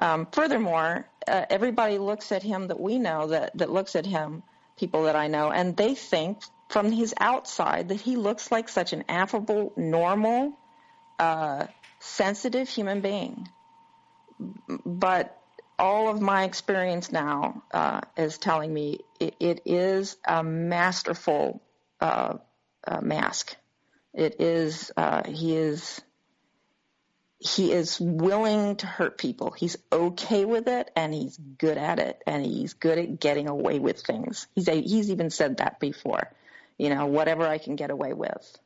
[0.00, 4.42] Um, furthermore, uh, everybody looks at him that we know that, that looks at him,
[4.76, 8.92] people that I know, and they think from his outside that he looks like such
[8.92, 10.58] an affable, normal,
[11.18, 11.66] uh,
[12.00, 13.48] sensitive human being.
[14.84, 15.38] But
[15.78, 21.62] all of my experience now uh, is telling me it, it is a masterful
[22.00, 22.34] uh,
[22.86, 23.56] uh, mask.
[24.12, 26.00] It is, uh, he is
[27.44, 29.50] he is willing to hurt people.
[29.50, 33.78] He's okay with it and he's good at it and he's good at getting away
[33.78, 34.46] with things.
[34.54, 36.32] He's a, he's even said that before.
[36.78, 38.58] You know, whatever I can get away with.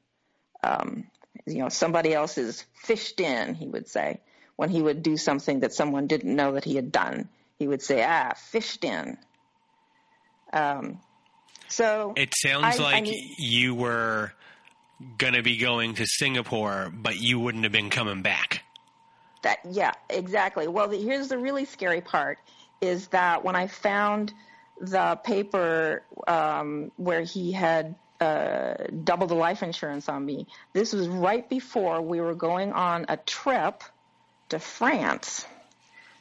[0.62, 1.08] Um,
[1.44, 4.20] you know, somebody else is fished in, he would say,
[4.54, 7.28] when he would do something that someone didn't know that he had done.
[7.58, 9.18] He would say, ah, fished in.
[10.52, 11.00] Um,
[11.66, 14.32] so it sounds I, like I you were
[15.18, 18.62] going to be going to Singapore, but you wouldn't have been coming back.
[19.42, 20.68] That yeah, exactly.
[20.68, 22.38] Well, the, here's the really scary part:
[22.80, 24.32] is that when I found
[24.80, 28.74] the paper um, where he had uh,
[29.04, 33.16] doubled the life insurance on me, this was right before we were going on a
[33.16, 33.82] trip
[34.48, 35.46] to France.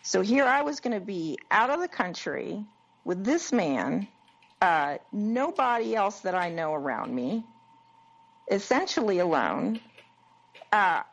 [0.03, 2.63] So here I was going to be out of the country
[3.03, 4.07] with this man,
[4.61, 7.43] uh, nobody else that I know around me,
[8.49, 9.79] essentially alone.
[10.71, 11.03] Uh,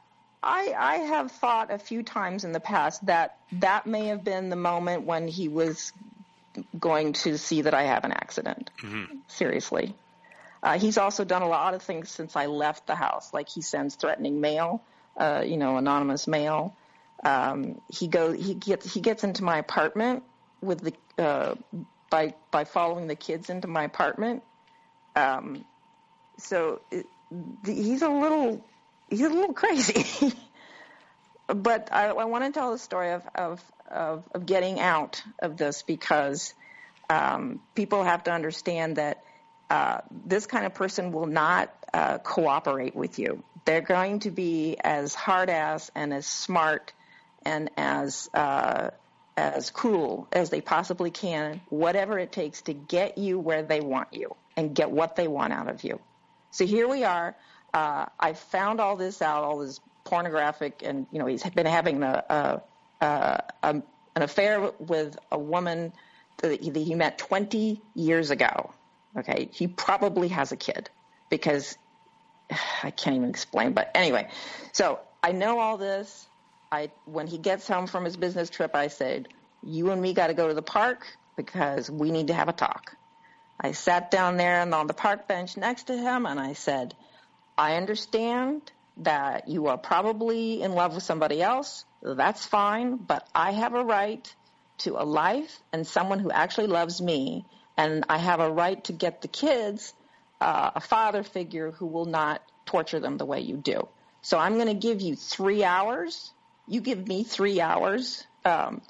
[0.45, 4.51] I, I have thought a few times in the past that that may have been
[4.51, 5.93] the moment when he was
[6.79, 8.71] going to see that I have an accident.
[8.83, 9.17] Mm-hmm.
[9.29, 9.95] Seriously.
[10.63, 13.33] Uh, he's also done a lot of things since I left the house.
[13.33, 14.83] Like he sends threatening mail,
[15.17, 16.77] uh, you know, anonymous mail.
[17.25, 20.23] Um, he goes, he gets, he gets into my apartment
[20.61, 21.55] with the, uh,
[22.11, 24.43] by, by following the kids into my apartment.
[25.17, 25.65] Um,
[26.39, 27.07] so it,
[27.63, 28.63] the, he's a little
[29.09, 30.33] he's a little crazy.
[31.47, 35.57] but I, I, want to tell the story of, of, of, of, getting out of
[35.57, 36.55] this because
[37.11, 39.23] um, people have to understand that
[39.71, 43.43] uh, this kind of person will not uh, cooperate with you.
[43.65, 46.93] They're going to be as hard ass and as smart
[47.45, 48.91] and as uh,
[49.37, 54.09] as cool as they possibly can, whatever it takes to get you where they want
[54.13, 55.99] you and get what they want out of you.
[56.53, 57.35] So here we are
[57.75, 62.03] uh, I found all this out, all this pornographic, and you know he's been having
[62.03, 62.63] a,
[63.01, 63.83] a, a, an
[64.15, 65.93] affair with a woman
[66.39, 68.73] that he, that he met 20 years ago.
[69.19, 70.89] Okay, he probably has a kid
[71.29, 71.77] because
[72.83, 73.73] I can't even explain.
[73.73, 74.29] But anyway,
[74.73, 76.29] so I know all this.
[76.71, 79.29] I when he gets home from his business trip, I said,
[79.65, 81.07] "You and me got to go to the park
[81.37, 82.97] because we need to have a talk."
[83.61, 86.95] I sat down there and on the park bench next to him, and I said,
[87.57, 88.63] I understand
[88.99, 91.85] that you are probably in love with somebody else.
[92.03, 94.35] That's fine, but I have a right
[94.79, 97.45] to a life and someone who actually loves me,
[97.77, 99.95] and I have a right to get the kids
[100.41, 103.89] uh, a father figure who will not torture them the way you do.
[104.23, 106.33] So I'm going to give you three hours.
[106.67, 108.83] You give me three hours, um,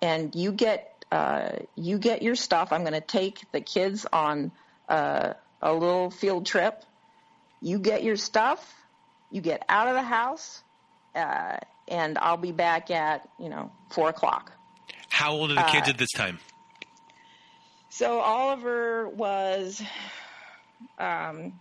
[0.00, 2.72] and you get uh, you get your stuff.
[2.72, 4.52] I'm going to take the kids on
[4.88, 6.82] uh, a little field trip
[7.62, 8.74] you get your stuff,
[9.30, 10.62] you get out of the house,
[11.14, 11.56] uh,
[11.88, 14.52] and I'll be back at, you know, four o'clock.
[15.08, 16.38] How old are the kids uh, at this time?
[17.88, 19.82] So Oliver was,
[20.98, 21.52] um,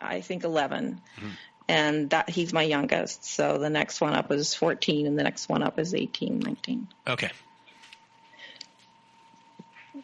[0.00, 1.00] I think, 11.
[1.16, 1.28] Mm-hmm.
[1.70, 3.24] And that he's my youngest.
[3.24, 6.88] So the next one up is 14, and the next one up is 18, 19.
[7.06, 7.30] Okay.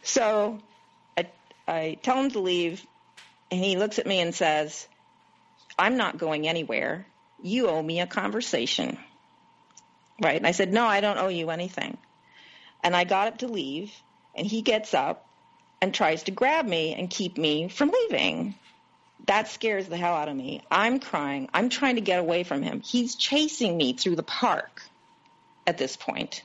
[0.03, 0.59] So
[1.17, 1.27] I,
[1.67, 2.85] I tell him to leave,
[3.49, 4.87] and he looks at me and says,
[5.77, 7.05] I'm not going anywhere.
[7.41, 8.97] You owe me a conversation.
[10.21, 10.37] Right?
[10.37, 11.97] And I said, No, I don't owe you anything.
[12.83, 13.91] And I got up to leave,
[14.35, 15.25] and he gets up
[15.81, 18.55] and tries to grab me and keep me from leaving.
[19.27, 20.61] That scares the hell out of me.
[20.69, 21.49] I'm crying.
[21.53, 22.81] I'm trying to get away from him.
[22.81, 24.83] He's chasing me through the park
[25.65, 26.43] at this point.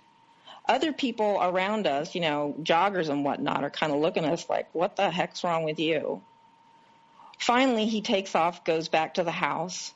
[0.68, 4.48] Other people around us, you know, joggers and whatnot, are kind of looking at us
[4.48, 6.22] like, what the heck's wrong with you?
[7.40, 9.94] Finally, he takes off, goes back to the house.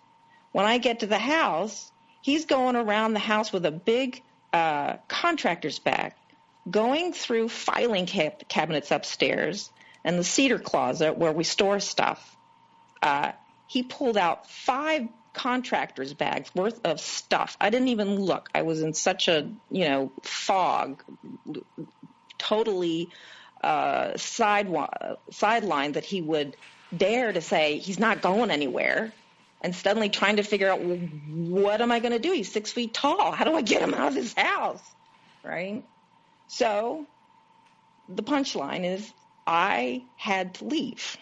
[0.53, 4.97] When I get to the house, he's going around the house with a big uh,
[5.09, 6.15] contractor's bag,
[6.71, 9.71] going through filing cab- cabinets upstairs
[10.05, 12.35] and the cedar closet where we store stuff.
[13.03, 13.33] Uh,
[13.67, 17.59] he pulled out five contractor's bags worth of stuff.
[17.61, 18.49] I didn't even look.
[18.55, 21.05] I was in such a, you know, fog,
[22.39, 23.11] totally
[23.63, 24.69] uh, side
[25.31, 26.57] sideline that he would
[26.99, 29.13] dare to say he's not going anywhere
[29.61, 32.33] and suddenly trying to figure out well, what am I going to do?
[32.33, 33.33] He's six feet tall.
[33.33, 34.83] How do I get him out of his house?
[35.43, 35.85] Right?
[36.49, 37.07] So
[38.09, 39.13] the punchline is
[39.47, 41.17] I had to leave.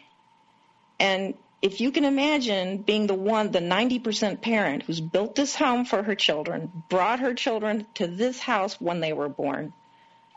[0.99, 5.85] And if you can imagine being the one, the 90% parent who's built this home
[5.85, 9.73] for her children, brought her children to this house when they were born,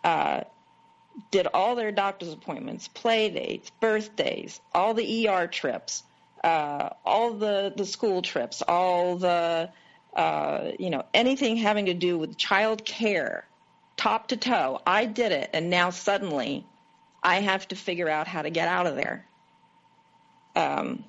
[0.03, 0.41] uh,
[1.31, 6.03] did all their doctor's appointments, play dates, birthdays, all the ER trips,
[6.43, 9.69] uh, all the, the school trips, all the,
[10.15, 13.47] uh, you know, anything having to do with child care,
[13.97, 14.81] top to toe.
[14.85, 16.65] I did it, and now suddenly
[17.23, 19.25] I have to figure out how to get out of there.
[20.55, 21.03] Um,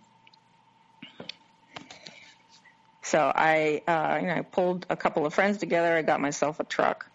[3.02, 5.96] so I, uh, you know, I pulled a couple of friends together.
[5.96, 7.08] I got myself a truck.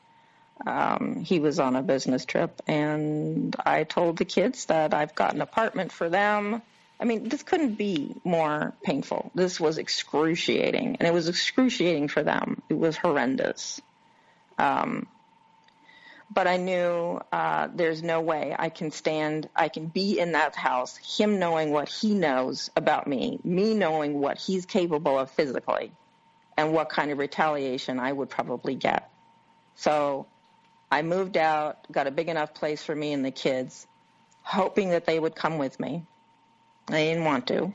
[0.65, 5.33] Um, he was on a business trip, and I told the kids that I've got
[5.33, 6.61] an apartment for them.
[6.99, 9.31] I mean, this couldn't be more painful.
[9.33, 12.61] This was excruciating, and it was excruciating for them.
[12.69, 13.81] It was horrendous.
[14.59, 15.07] Um,
[16.33, 20.55] but I knew uh, there's no way I can stand, I can be in that
[20.55, 25.91] house, him knowing what he knows about me, me knowing what he's capable of physically,
[26.55, 29.09] and what kind of retaliation I would probably get.
[29.75, 30.27] So
[30.91, 33.87] I moved out, got a big enough place for me and the kids,
[34.43, 36.03] hoping that they would come with me.
[36.87, 37.73] They didn't want to,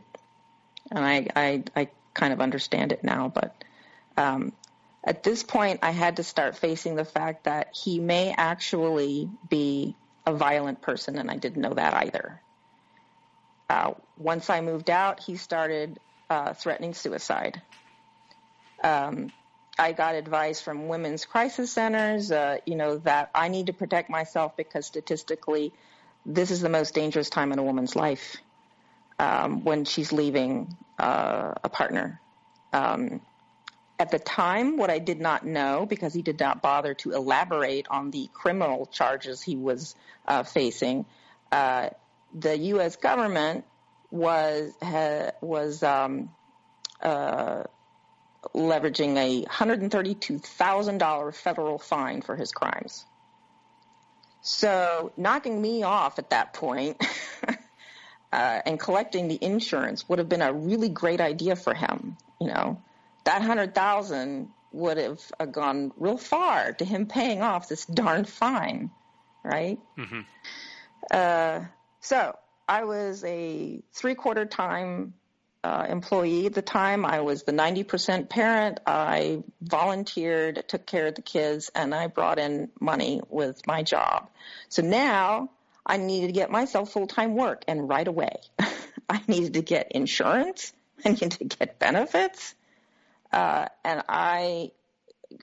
[0.90, 3.64] and I, I, I kind of understand it now, but
[4.16, 4.52] um,
[5.02, 9.94] at this point, I had to start facing the fact that he may actually be
[10.26, 12.40] a violent person, and I didn't know that either.
[13.70, 15.98] Uh, once I moved out, he started
[16.28, 17.62] uh, threatening suicide.
[18.82, 19.32] Um,
[19.78, 24.08] I got advice from women's crisis centers, uh, you know, that I need to protect
[24.08, 25.72] myself because statistically,
[26.24, 28.36] this is the most dangerous time in a woman's life
[29.18, 32.20] um, when she's leaving uh, a partner.
[32.72, 33.20] Um,
[33.98, 37.86] at the time, what I did not know, because he did not bother to elaborate
[37.88, 39.94] on the criminal charges he was
[40.26, 41.06] uh, facing,
[41.52, 41.90] uh,
[42.34, 42.96] the U.S.
[42.96, 43.64] government
[44.10, 46.30] was ha, was um,
[47.00, 47.64] uh,
[48.54, 53.04] leveraging a $132,000 federal fine for his crimes.
[54.42, 57.04] So knocking me off at that point
[58.32, 62.46] uh, and collecting the insurance would have been a really great idea for him, you
[62.48, 62.80] know
[63.26, 68.24] that hundred thousand would have uh, gone real far to him paying off this darn
[68.24, 68.90] fine,
[69.42, 69.78] right?
[69.98, 70.20] Mm-hmm.
[71.10, 71.64] Uh,
[72.00, 72.36] so
[72.68, 75.14] I was a three-quarter time
[75.66, 77.04] uh, employee at the time.
[77.04, 78.78] I was the 90% parent.
[78.86, 84.28] I volunteered, took care of the kids, and I brought in money with my job.
[84.68, 85.50] So now
[85.84, 88.36] I needed to get myself full-time work, and right away.
[89.08, 90.72] I needed to get insurance.
[91.04, 92.54] I needed to get benefits.
[93.32, 94.70] Uh, and I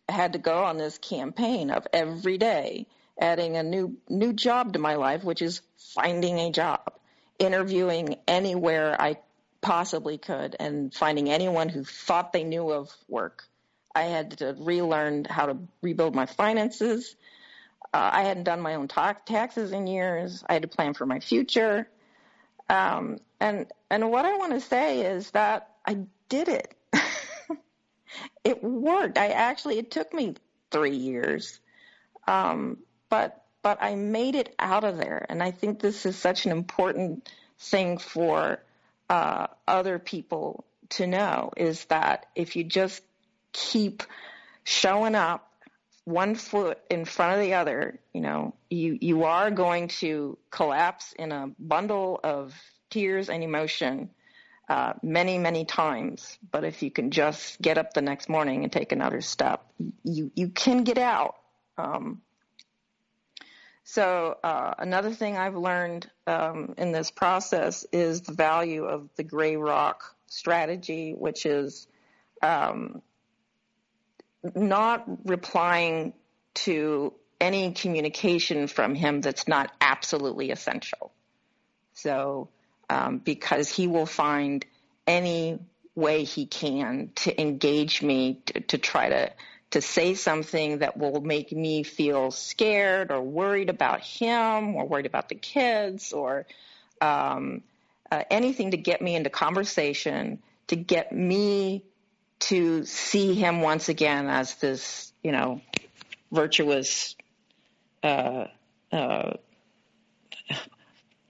[0.07, 2.87] had to go on this campaign of every day
[3.19, 6.93] adding a new new job to my life, which is finding a job,
[7.39, 9.17] interviewing anywhere I
[9.63, 13.45] possibly could, and finding anyone who thought they knew of work.
[13.95, 17.15] I had to relearn how to rebuild my finances.
[17.93, 20.43] Uh, I hadn't done my own ta- taxes in years.
[20.47, 21.87] I had to plan for my future.
[22.69, 25.97] Um, and and what I want to say is that I
[26.29, 26.75] did it
[28.43, 29.17] it worked.
[29.17, 30.35] I actually it took me
[30.71, 31.59] three years,
[32.27, 32.77] um,
[33.09, 36.51] but but I made it out of there, and I think this is such an
[36.51, 38.59] important thing for
[39.09, 43.01] uh, other people to know is that if you just
[43.51, 44.03] keep
[44.63, 45.49] showing up
[46.05, 51.13] one foot in front of the other, you know, you, you are going to collapse
[51.17, 52.53] in a bundle of
[52.89, 54.09] tears and emotion
[54.69, 56.37] uh, many, many times.
[56.51, 59.65] But if you can just get up the next morning and take another step,
[60.03, 61.35] you, you can get out.
[61.77, 62.21] Um,
[63.83, 69.23] so uh, another thing I've learned um, in this process is the value of the
[69.23, 71.87] gray rock strategy, which is
[72.41, 73.01] um,
[74.55, 76.13] not replying
[76.55, 81.11] to any communication from him that's not absolutely essential.
[81.93, 82.49] So
[82.89, 84.65] um, because he will find
[85.05, 85.59] any
[85.95, 89.31] way he can to engage me to, to try to
[89.73, 95.07] to say something that will make me feel scared or worried about him or worried
[95.07, 96.45] about the kids or
[97.01, 97.63] um,
[98.11, 101.83] uh, anything to get me into conversation to get me
[102.37, 105.59] to see him once again as this you know
[106.31, 107.15] virtuous
[108.03, 108.45] uh,
[108.91, 109.33] uh,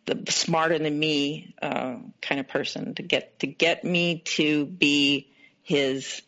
[0.03, 5.29] the smarter than me uh, kind of person to get to get me to be
[5.61, 6.21] his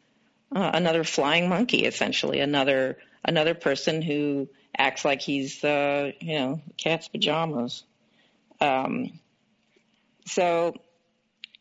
[0.54, 6.62] uh, another flying monkey, essentially another another person who acts like he's uh, you know
[6.78, 7.84] cat's pajamas.
[8.62, 9.20] Um,
[10.26, 10.76] so,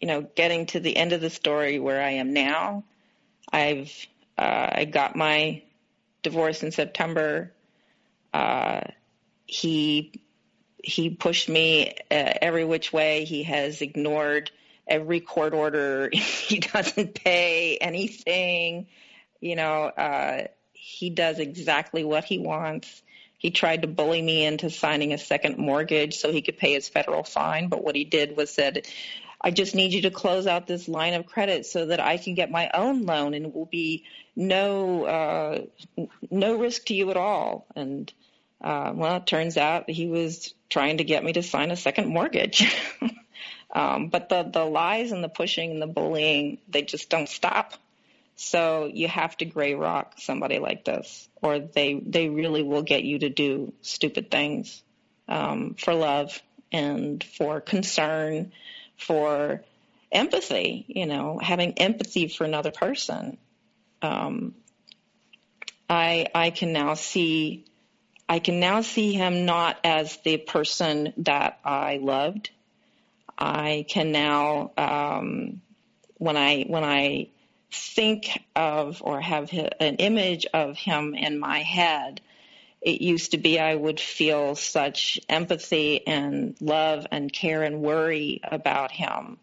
[0.00, 2.84] you know, getting to the end of the story where I am now,
[3.52, 3.92] I've
[4.36, 5.62] uh, I got my
[6.22, 7.52] divorce in September.
[8.32, 8.80] Uh,
[9.46, 10.20] he
[10.82, 13.24] he pushed me uh, every which way.
[13.24, 14.50] He has ignored
[14.86, 16.10] every court order.
[16.12, 18.86] he doesn't pay anything.
[19.40, 23.02] You know, uh, he does exactly what he wants.
[23.38, 26.88] He tried to bully me into signing a second mortgage so he could pay his
[26.88, 27.68] federal fine.
[27.68, 28.86] But what he did was said,
[29.40, 32.34] I just need you to close out this line of credit so that I can
[32.34, 34.04] get my own loan and it will be
[34.34, 37.66] no uh, no risk to you at all.
[37.76, 38.10] And
[38.62, 42.08] uh, well, it turns out he was trying to get me to sign a second
[42.08, 42.64] mortgage.
[43.74, 47.74] um, but the, the lies and the pushing and the bullying, they just don't stop.
[48.36, 53.04] So you have to gray rock somebody like this, or they they really will get
[53.04, 54.82] you to do stupid things
[55.28, 56.40] um, for love
[56.72, 58.52] and for concern,
[58.96, 59.62] for
[60.10, 60.84] empathy.
[60.88, 63.38] You know, having empathy for another person.
[64.02, 64.54] Um,
[65.88, 67.64] I I can now see
[68.28, 72.50] I can now see him not as the person that I loved.
[73.38, 75.60] I can now um,
[76.18, 77.28] when I when I
[77.70, 82.20] think of or have an image of him in my head,
[82.80, 88.40] it used to be I would feel such empathy and love and care and worry
[88.44, 89.38] about him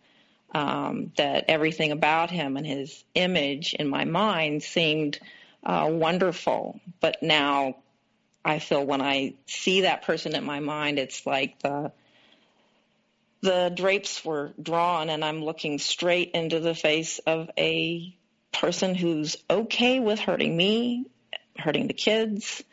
[0.53, 5.19] um, that everything about him and his image in my mind seemed
[5.63, 6.79] uh, wonderful.
[6.99, 7.77] But now
[8.43, 11.91] I feel when I see that person in my mind, it's like the
[13.41, 18.15] the drapes were drawn and I'm looking straight into the face of a
[18.51, 21.05] person who's okay with hurting me,
[21.57, 22.63] hurting the kids,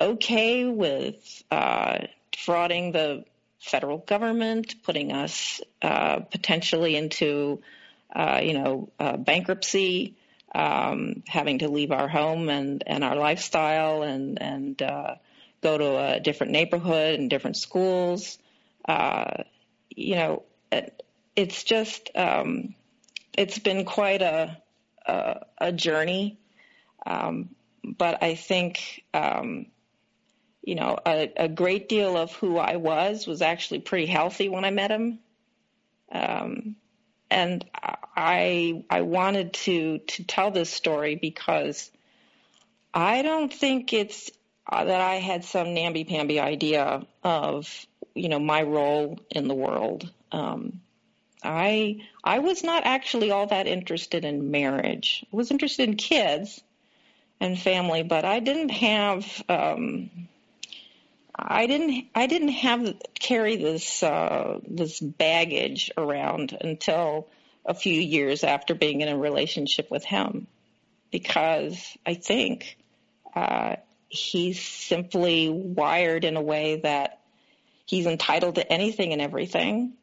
[0.00, 1.98] okay with uh,
[2.32, 3.24] defrauding the
[3.60, 7.60] federal government, putting us uh, potentially into,
[8.14, 10.16] uh, you know, uh, bankruptcy,
[10.54, 15.16] um, having to leave our home and, and our lifestyle and and uh,
[15.62, 18.38] go to a different neighborhood and different schools.
[19.94, 20.42] You know,
[20.72, 21.02] it,
[21.36, 22.74] it's just um,
[23.36, 24.60] it's been quite a
[25.06, 26.38] a, a journey.
[27.06, 27.50] Um,
[27.84, 29.66] but I think, um,
[30.62, 34.64] you know, a, a, great deal of who I was was actually pretty healthy when
[34.64, 35.18] I met him.
[36.10, 36.76] Um,
[37.30, 37.64] and
[38.16, 41.90] I I wanted to to tell this story because
[42.92, 44.30] I don't think it's
[44.70, 49.54] uh, that I had some namby pamby idea of you know my role in the
[49.54, 50.10] world.
[50.32, 50.80] Um,
[51.42, 55.26] I I was not actually all that interested in marriage.
[55.32, 56.62] I was interested in kids
[57.40, 60.10] and family, but I didn't have um,
[61.34, 67.28] I didn't I didn't have carry this uh, this baggage around until
[67.66, 70.46] a few years after being in a relationship with him,
[71.10, 72.76] because I think
[73.34, 73.76] uh,
[74.08, 77.20] he's simply wired in a way that
[77.86, 79.94] he's entitled to anything and everything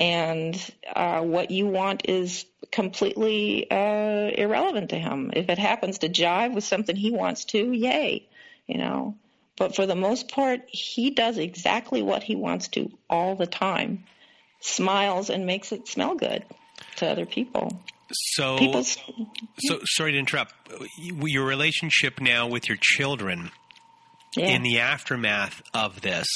[0.00, 0.58] and
[0.96, 5.30] uh, what you want is completely uh, irrelevant to him.
[5.34, 8.26] If it happens to jive with something he wants to, yay,
[8.66, 9.16] you know.
[9.58, 14.04] But for the most part, he does exactly what he wants to all the time.
[14.60, 16.46] Smiles and makes it smell good
[16.96, 17.82] to other people.
[18.12, 18.96] So, People's,
[19.58, 20.54] so sorry to interrupt.
[20.98, 23.50] Your relationship now with your children
[24.34, 24.46] yeah.
[24.46, 26.26] in the aftermath of this,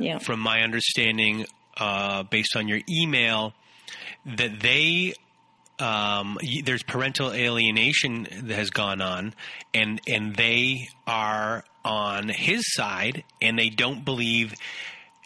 [0.00, 0.18] yeah.
[0.18, 1.46] from my understanding,
[1.76, 3.54] uh, based on your email
[4.24, 5.14] that they
[5.78, 9.34] um, there's parental alienation that has gone on,
[9.72, 14.54] and and they are on his side, and they don't believe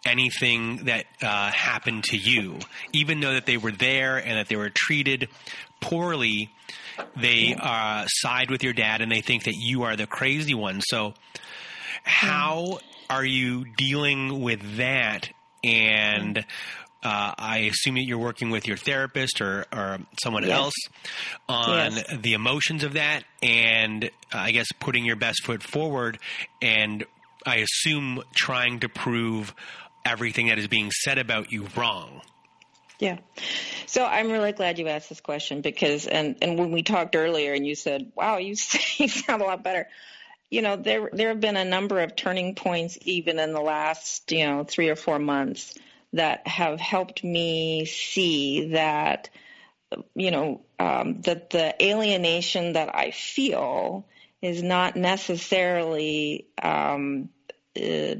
[0.06, 2.58] anything that uh, happened to you,
[2.92, 5.28] even though that they were there and that they were treated
[5.80, 6.50] poorly.
[7.16, 10.80] They uh, side with your dad, and they think that you are the crazy one.
[10.80, 11.14] So,
[12.04, 12.78] how
[13.10, 15.30] are you dealing with that
[15.62, 16.44] and
[17.04, 20.52] uh, I assume that you're working with your therapist or, or someone yes.
[20.52, 20.74] else
[21.48, 22.16] on yes.
[22.22, 26.18] the emotions of that, and uh, I guess putting your best foot forward,
[26.62, 27.04] and
[27.44, 29.54] I assume trying to prove
[30.06, 32.22] everything that is being said about you wrong.
[32.98, 33.18] Yeah.
[33.86, 37.52] So I'm really glad you asked this question because, and, and when we talked earlier
[37.52, 38.54] and you said, wow, you,
[38.96, 39.88] you sound a lot better
[40.54, 44.30] you know, there there have been a number of turning points even in the last,
[44.30, 45.74] you know, three or four months
[46.12, 49.30] that have helped me see that,
[50.14, 54.06] you know, um, that the alienation that I feel
[54.40, 57.30] is not necessarily um,
[57.76, 58.14] uh,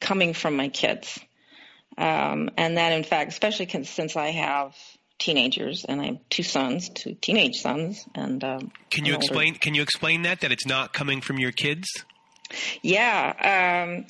[0.00, 1.16] coming from my kids.
[1.96, 4.76] Um, and that, in fact, especially since I have
[5.18, 9.48] teenagers, and I have two sons, two teenage sons, and um, can you explain?
[9.48, 9.58] Older.
[9.58, 11.88] Can you explain that that it's not coming from your kids?
[12.82, 13.84] Yeah.
[13.84, 14.06] Um,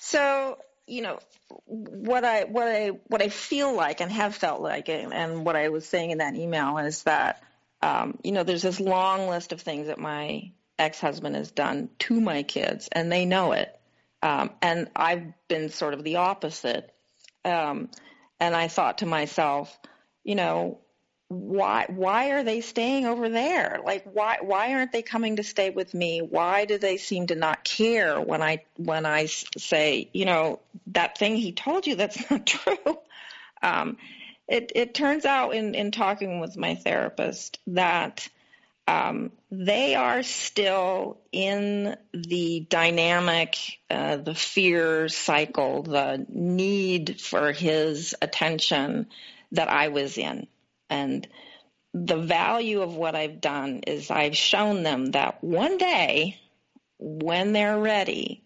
[0.00, 1.18] so you know
[1.66, 5.56] what I what I what I feel like and have felt like, and, and what
[5.56, 7.42] I was saying in that email is that
[7.82, 12.20] um, you know there's this long list of things that my ex-husband has done to
[12.20, 13.72] my kids, and they know it.
[14.22, 16.92] Um, and I've been sort of the opposite.
[17.44, 17.90] Um,
[18.40, 19.76] and I thought to myself,
[20.26, 20.78] you know,
[21.28, 23.80] why why are they staying over there?
[23.84, 26.20] Like why why aren't they coming to stay with me?
[26.20, 31.16] Why do they seem to not care when I when I say, you know, that
[31.16, 32.98] thing he told you that's not true?
[33.62, 33.98] Um,
[34.48, 38.28] it it turns out in in talking with my therapist that
[38.88, 43.56] um, they are still in the dynamic,
[43.90, 49.06] uh, the fear cycle, the need for his attention
[49.52, 50.46] that I was in.
[50.90, 51.26] And
[51.94, 56.38] the value of what I've done is I've shown them that one day,
[56.98, 58.42] when they're ready,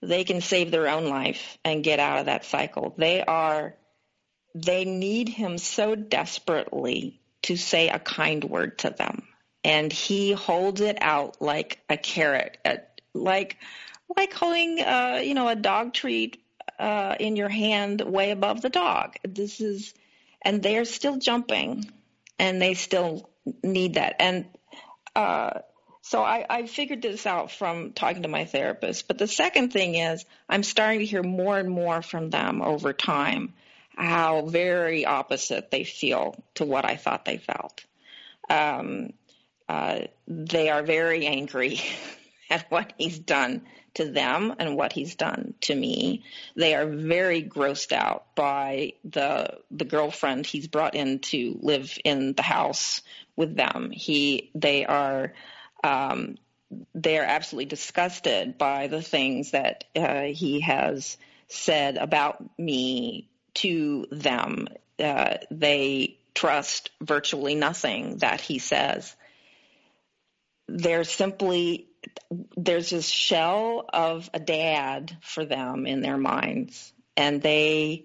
[0.00, 2.94] they can save their own life and get out of that cycle.
[2.96, 3.74] They are,
[4.54, 9.22] they need him so desperately to say a kind word to them.
[9.64, 12.58] And he holds it out like a carrot,
[13.12, 13.56] like,
[14.16, 16.42] like holding, uh, you know, a dog treat,
[16.78, 19.16] uh, in your hand way above the dog.
[19.24, 19.94] This is,
[20.48, 21.92] and they're still jumping
[22.38, 23.28] and they still
[23.62, 24.16] need that.
[24.18, 24.46] And,
[25.14, 25.60] uh,
[26.00, 29.08] so I, I figured this out from talking to my therapist.
[29.08, 32.94] But the second thing is I'm starting to hear more and more from them over
[32.94, 33.52] time
[33.94, 37.84] how very opposite they feel to what I thought they felt.
[38.48, 39.12] Um,
[39.68, 41.78] uh, they are very angry
[42.50, 46.24] at what he's done to them and what he's done to me.
[46.56, 52.34] They are very grossed out by the the girlfriend he's brought in to live in
[52.34, 53.02] the house
[53.36, 53.90] with them.
[53.90, 55.32] He they are
[55.82, 56.36] um,
[56.94, 61.16] they're absolutely disgusted by the things that uh, he has
[61.48, 64.68] said about me to them.
[64.98, 69.14] Uh, they trust virtually nothing that he says.
[70.68, 71.87] They're simply
[72.56, 78.04] there's this shell of a dad for them in their minds, and they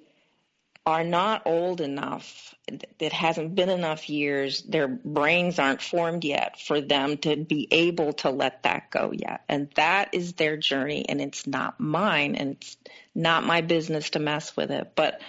[0.86, 2.54] are not old enough.
[3.00, 4.62] It hasn't been enough years.
[4.64, 9.44] Their brains aren't formed yet for them to be able to let that go yet.
[9.48, 12.76] And that is their journey, and it's not mine, and it's
[13.16, 14.92] not my business to mess with it.
[14.96, 15.22] But,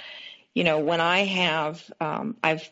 [0.55, 2.69] you know, when I have, um, I've,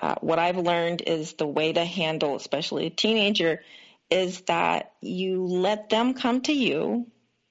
[0.00, 3.62] uh, what I've learned is the way to handle, especially a teenager,
[4.10, 7.06] is that you let them come to you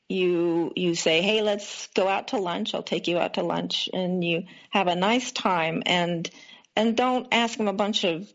[0.09, 2.73] you you say, "Hey, let's go out to lunch.
[2.73, 6.29] I'll take you out to lunch," and you have a nice time and
[6.75, 8.27] and don't ask them a bunch of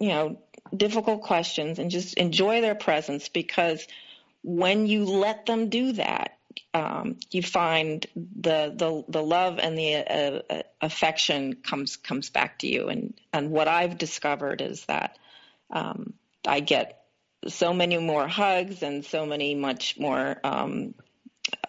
[0.00, 0.42] you know
[0.76, 3.86] difficult questions and just enjoy their presence because
[4.42, 6.36] when you let them do that,
[6.74, 12.58] um, you find the the the love and the uh, uh affection comes comes back
[12.58, 12.88] to you.
[12.88, 15.16] And and what I've discovered is that
[15.70, 16.14] um,
[16.44, 16.99] I get
[17.48, 20.94] so many more hugs and so many much more um,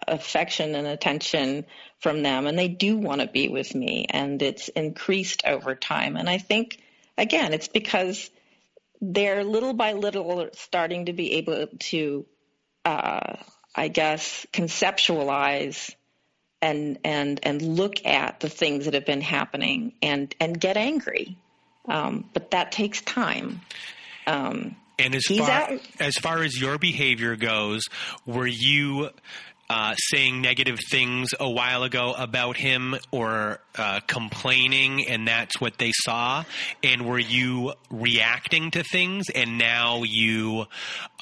[0.06, 1.64] affection and attention
[1.98, 6.16] from them and they do want to be with me and it's increased over time.
[6.16, 6.80] And i think
[7.16, 8.30] again it's because
[9.00, 12.26] they're little by little starting to be able to
[12.84, 13.36] uh,
[13.74, 15.94] i guess conceptualize
[16.62, 21.36] and and and look at the things that have been happening and and get angry.
[21.86, 23.60] Um, but that takes time.
[24.26, 27.82] Um, and as far as far as your behavior goes,
[28.26, 29.10] were you
[29.72, 35.78] uh, saying negative things a while ago about him or uh, complaining, and that's what
[35.78, 36.44] they saw?
[36.82, 40.66] And were you reacting to things, and now you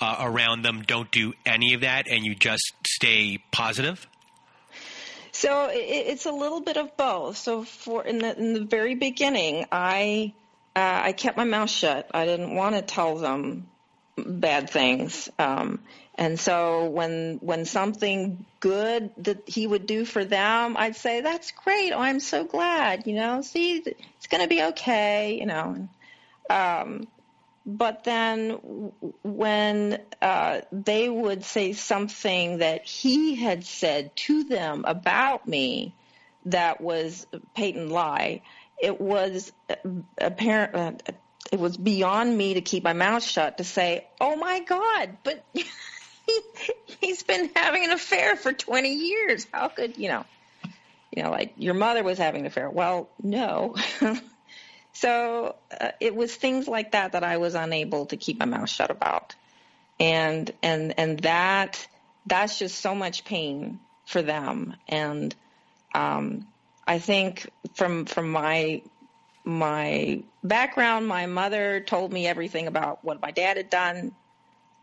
[0.01, 4.07] uh, around them don't do any of that, and you just stay positive?
[5.31, 7.37] So it's a little bit of both.
[7.37, 10.35] So for in the in the very beginning, I
[10.74, 12.11] uh, I kept my mouth shut.
[12.12, 13.70] I didn't want to tell them
[14.27, 15.29] bad things.
[15.39, 15.81] Um,
[16.14, 21.51] and so when when something good that he would do for them, I'd say, "That's
[21.53, 21.93] great.
[21.93, 23.07] Oh, I'm so glad.
[23.07, 25.39] You know, see, it's going to be okay.
[25.39, 25.89] You know."
[26.51, 27.07] Um,
[27.64, 28.93] but then
[29.23, 35.95] when uh, they would say something that he had said to them about me
[36.47, 38.43] that was patent lie,
[38.81, 39.53] it was
[40.18, 41.03] apparent.
[41.09, 41.12] Uh,
[41.53, 45.45] it was beyond me to keep my mouth shut to say, "Oh my God!" But
[45.53, 45.64] he,
[47.01, 49.47] he's been having an affair for 20 years.
[49.53, 50.24] How could, you know,
[51.14, 52.70] you know, like your mother was having an affair.
[52.70, 53.74] Well, no.
[54.93, 58.70] so uh, it was things like that that I was unable to keep my mouth
[58.70, 59.34] shut about.
[59.99, 61.86] And, and, and that,
[62.26, 64.76] that's just so much pain for them.
[64.88, 65.34] And,
[65.95, 66.47] um,
[66.86, 68.82] I think from, from my,
[69.51, 74.12] my background, my mother told me everything about what my dad had done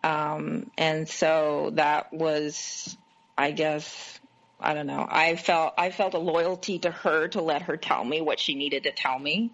[0.04, 2.96] um, and so that was,
[3.38, 4.20] I guess,
[4.60, 5.06] I don't know.
[5.08, 8.56] I felt I felt a loyalty to her to let her tell me what she
[8.56, 9.52] needed to tell me.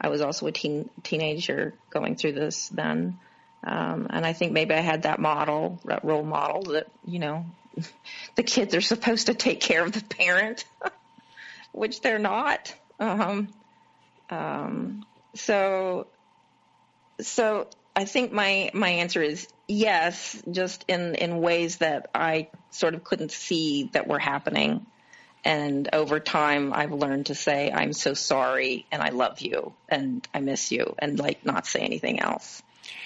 [0.00, 3.18] I was also a teen, teenager going through this then,
[3.62, 7.46] um, and I think maybe I had that model, that role model that you know,
[8.34, 10.64] the kids are supposed to take care of the parent,
[11.72, 12.74] which they're not.
[13.00, 13.48] Um,
[14.30, 15.04] um,
[15.34, 16.06] so,
[17.20, 22.94] so I think my my answer is yes, just in in ways that I sort
[22.94, 24.86] of couldn't see that were happening.
[25.46, 30.26] And over time, I've learned to say, I'm so sorry and I love you and
[30.32, 32.62] I miss you and like not say anything else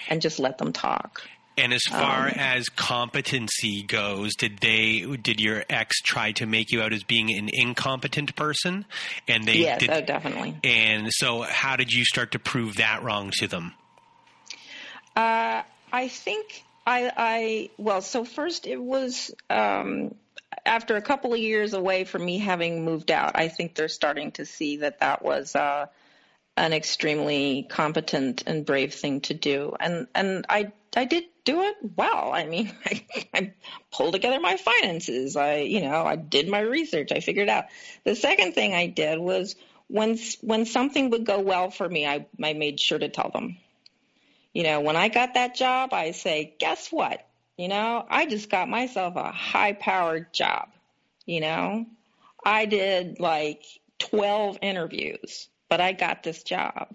[0.09, 1.23] and just let them talk.
[1.59, 6.71] And as far um, as competency goes, did they did your ex try to make
[6.71, 8.85] you out as being an incompetent person?
[9.27, 10.57] And they yes, did, oh, definitely.
[10.63, 13.75] And so, how did you start to prove that wrong to them?
[15.17, 20.15] Uh, I think I, I well, so first it was um,
[20.65, 23.33] after a couple of years away from me having moved out.
[23.35, 25.57] I think they're starting to see that that was.
[25.57, 25.87] Uh,
[26.57, 29.77] an extremely competent and brave thing to do.
[29.79, 32.33] And and I I did do it well.
[32.33, 33.53] I mean, I, I
[33.91, 35.37] pulled together my finances.
[35.37, 37.13] I you know I did my research.
[37.13, 37.67] I figured out.
[38.05, 39.57] The second thing I did was
[39.89, 43.59] when when something would go well for me, I I made sure to tell them.
[44.53, 47.27] You know, when I got that job, I say, guess what?
[47.57, 50.69] You know, I just got myself a high powered job.
[51.27, 51.87] You know,
[52.45, 53.63] I did like
[53.99, 56.89] 12 interviews but I got this job.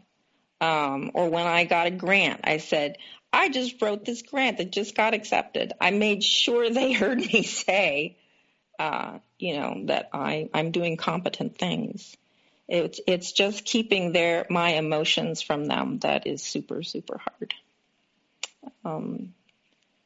[0.60, 2.98] Um, or when I got a grant, I said,
[3.34, 5.74] I just wrote this grant that just got accepted.
[5.82, 8.18] I made sure they heard me say,
[8.78, 12.16] uh, you know, that I, I'm doing competent things.
[12.70, 17.54] It's it's just keeping their my emotions from them that is super super hard.
[18.86, 19.34] Um,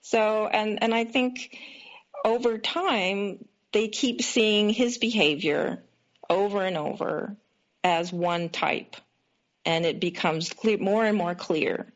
[0.01, 1.55] so and and I think
[2.25, 5.83] over time they keep seeing his behavior
[6.29, 7.35] over and over
[7.83, 8.95] as one type.
[9.63, 11.93] And it becomes clear, more and more clear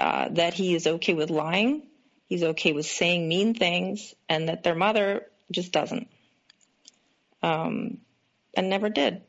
[0.00, 1.82] uh, that he is okay with lying,
[2.26, 6.08] he's okay with saying mean things, and that their mother just doesn't.
[7.42, 7.98] Um,
[8.54, 9.22] and never did.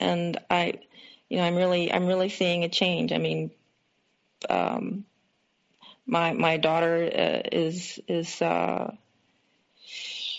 [0.00, 0.80] And I,
[1.28, 3.12] you know, I'm really, I'm really seeing a change.
[3.12, 3.52] I mean,
[4.48, 5.04] um,
[6.06, 8.92] my my daughter uh, is is uh,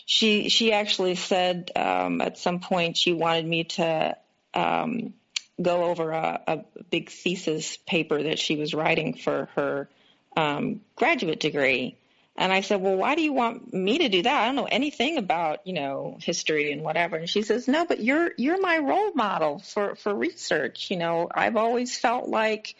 [0.06, 4.18] she she actually said um, at some point she wanted me to
[4.54, 5.14] um,
[5.62, 6.60] go over a, a,
[6.90, 9.90] big thesis paper that she was writing for her
[10.36, 11.98] um, graduate degree.
[12.36, 14.42] And I said, well, why do you want me to do that?
[14.42, 17.18] I don't know anything about, you know, history and whatever.
[17.18, 20.90] And she says, no, but you're, you're my role model for, for research.
[20.90, 22.76] You know, I've always felt like,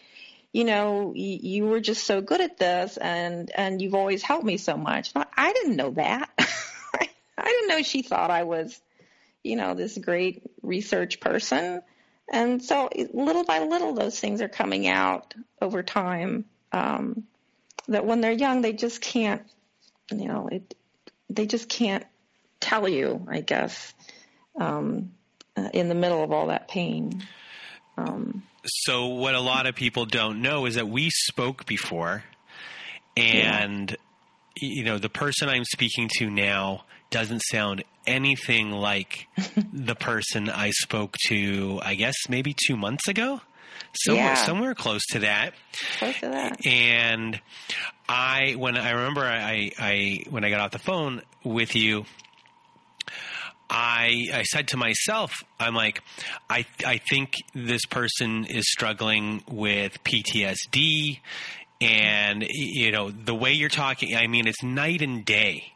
[0.52, 4.44] you know, you, you were just so good at this and, and you've always helped
[4.44, 5.12] me so much.
[5.14, 6.30] I didn't know that.
[7.38, 8.80] I didn't know she thought I was
[9.42, 11.82] you know, this great research person.
[12.30, 16.44] And so little by little, those things are coming out over time.
[16.72, 17.24] Um,
[17.88, 19.42] that when they're young, they just can't,
[20.10, 20.74] you know, it,
[21.28, 22.04] they just can't
[22.60, 23.92] tell you, I guess,
[24.58, 25.12] um,
[25.56, 27.24] uh, in the middle of all that pain.
[27.96, 32.24] Um, so what a lot of people don't know is that we spoke before,
[33.16, 33.90] and
[34.56, 34.68] yeah.
[34.68, 39.28] you know, the person I'm speaking to now doesn't sound anything like
[39.72, 43.40] the person I spoke to, I guess maybe two months ago.
[43.94, 44.34] Somewhere, yeah.
[44.34, 45.54] somewhere close to that.
[45.98, 46.66] Close to that.
[46.66, 47.40] And
[48.08, 52.06] I, when I remember, I, I when I got off the phone with you,
[53.68, 56.02] I, I said to myself, I'm like,
[56.48, 61.20] I, I think this person is struggling with PTSD,
[61.80, 64.16] and you know the way you're talking.
[64.16, 65.72] I mean, it's night and day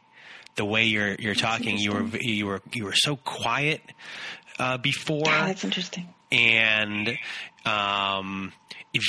[0.57, 1.77] the way you're you're talking.
[1.77, 3.81] You were you were you were so quiet
[4.59, 5.23] uh, before.
[5.25, 6.07] Yeah, that's interesting.
[6.31, 7.17] And
[7.65, 8.51] um,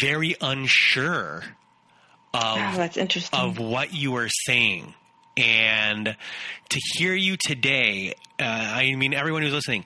[0.01, 1.43] very unsure
[2.33, 3.39] of oh, that's interesting.
[3.39, 4.95] of what you were saying.
[5.37, 6.17] And
[6.69, 9.85] to hear you today, uh, I mean, everyone who's listening,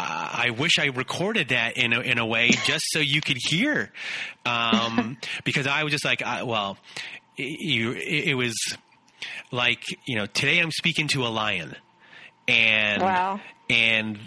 [0.00, 3.92] I wish I recorded that in a, in a way just so you could hear,
[4.44, 6.76] um, because I was just like, I, well,
[7.36, 8.54] you, it, it was
[9.50, 11.76] like you know today I'm speaking to a lion,
[12.48, 13.40] and wow.
[13.68, 14.18] and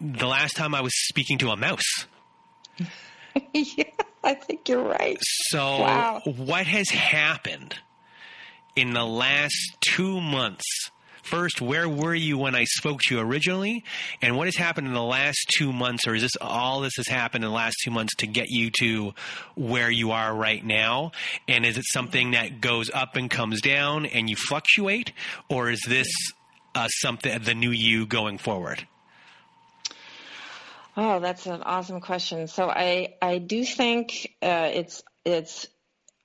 [0.00, 2.06] the last time I was speaking to a mouse.
[3.52, 3.84] yeah,
[4.24, 5.18] I think you're right.
[5.20, 6.22] So wow.
[6.24, 7.74] what has happened
[8.76, 10.90] in the last two months?
[11.22, 13.84] First, where were you when I spoke to you originally?
[14.22, 17.08] And what has happened in the last two months, or is this all this has
[17.08, 19.14] happened in the last two months to get you to
[19.54, 21.12] where you are right now?
[21.48, 25.12] And is it something that goes up and comes down and you fluctuate?
[25.48, 26.08] Or is this
[26.74, 28.86] uh, something, the new you going forward?
[30.96, 32.46] Oh, that's an awesome question.
[32.48, 35.66] So I, I do think uh, it's it's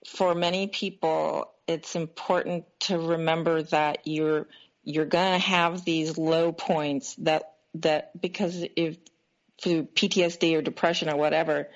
[0.06, 4.48] for many people it's important to remember that you're
[4.86, 8.98] you're going to have these low points that that because if
[9.62, 11.70] through PTSD or depression or whatever,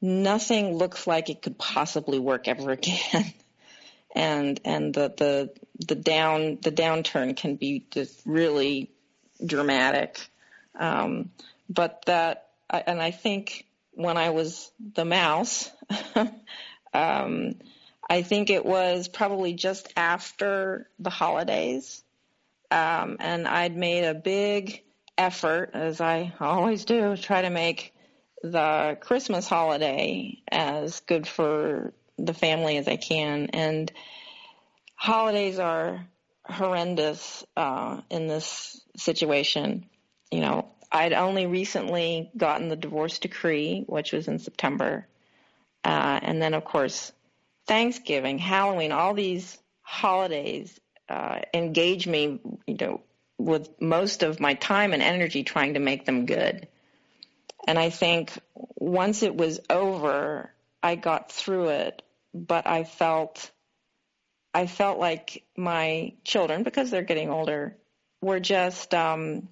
[0.00, 3.32] nothing looks like it could possibly work ever again.
[4.14, 5.50] and and the the
[5.86, 8.90] the down the downturn can be just really
[9.44, 10.18] dramatic.
[10.78, 11.30] Um,
[11.68, 15.70] but that and I think when I was the mouse,
[16.94, 17.54] um,
[18.08, 22.02] I think it was probably just after the holidays,
[22.70, 24.82] um, and I'd made a big
[25.16, 27.94] effort, as I always do, try to make
[28.42, 33.50] the Christmas holiday as good for the family as I can.
[33.52, 33.90] And
[34.94, 36.06] holidays are
[36.44, 39.86] horrendous uh, in this situation.
[40.30, 45.06] You know, I'd only recently gotten the divorce decree, which was in September.
[45.84, 47.12] Uh, and then, of course,
[47.66, 50.78] Thanksgiving, Halloween, all these holidays
[51.08, 53.00] uh, engage me, you know,
[53.38, 56.68] with most of my time and energy trying to make them good.
[57.66, 58.32] And I think
[58.76, 60.52] once it was over,
[60.82, 62.02] I got through it,
[62.34, 63.50] but I felt
[64.54, 67.76] I felt like my children, because they're getting older,
[68.20, 69.48] were just um,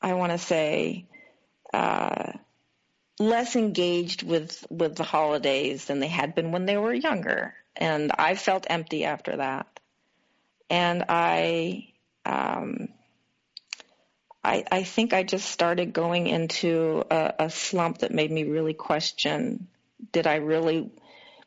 [0.00, 1.06] I want to say
[1.72, 2.32] uh,
[3.18, 8.12] less engaged with with the holidays than they had been when they were younger, and
[8.16, 9.75] I felt empty after that,
[10.70, 11.88] and I.
[12.24, 12.88] Um,
[14.42, 18.74] I, I think I just started going into a, a slump that made me really
[18.74, 19.66] question:
[20.12, 20.90] Did I really?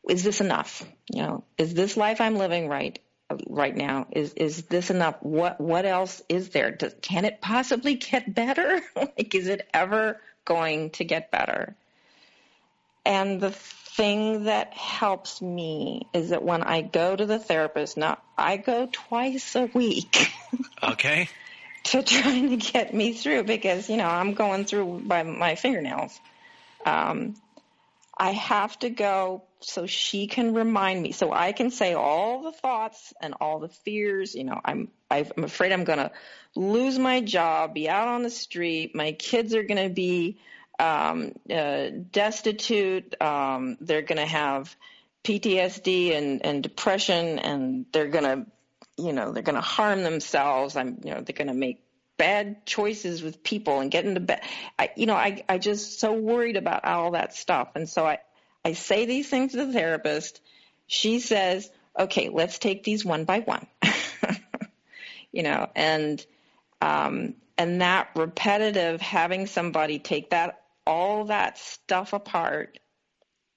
[0.10, 0.86] Is this enough?
[1.12, 3.00] You know, is this life I'm living right?
[3.48, 7.96] right now is is this enough what what else is there Does, can it possibly
[7.96, 11.76] get better like is it ever going to get better
[13.06, 13.52] and the
[14.00, 18.88] thing that helps me is that when i go to the therapist now i go
[18.92, 20.32] twice a week
[20.84, 21.28] okay
[21.84, 26.20] to trying to get me through because you know I'm going through by my fingernails.
[26.86, 27.36] Um,
[28.18, 32.52] I have to go so she can remind me, so I can say all the
[32.52, 34.36] thoughts and all the fears.
[34.36, 36.12] You know, I'm I'm afraid I'm going to
[36.56, 38.94] lose my job, be out on the street.
[38.96, 40.38] My kids are going to be
[40.80, 43.22] um, uh, destitute.
[43.22, 44.76] Um, they're going to have
[45.24, 48.46] PTSD and, and depression, and they're going to
[48.98, 50.76] you know they're going to harm themselves.
[50.76, 51.84] I'm you know they're going to make
[52.18, 54.42] bad choices with people and get into bed.
[54.78, 57.70] I you know i i just so worried about all that stuff.
[57.76, 58.20] And so i
[58.64, 60.42] i say these things to the therapist.
[60.88, 63.66] She says okay let's take these one by one.
[65.32, 66.26] You know and
[66.82, 72.80] um and that repetitive having somebody take that all that stuff apart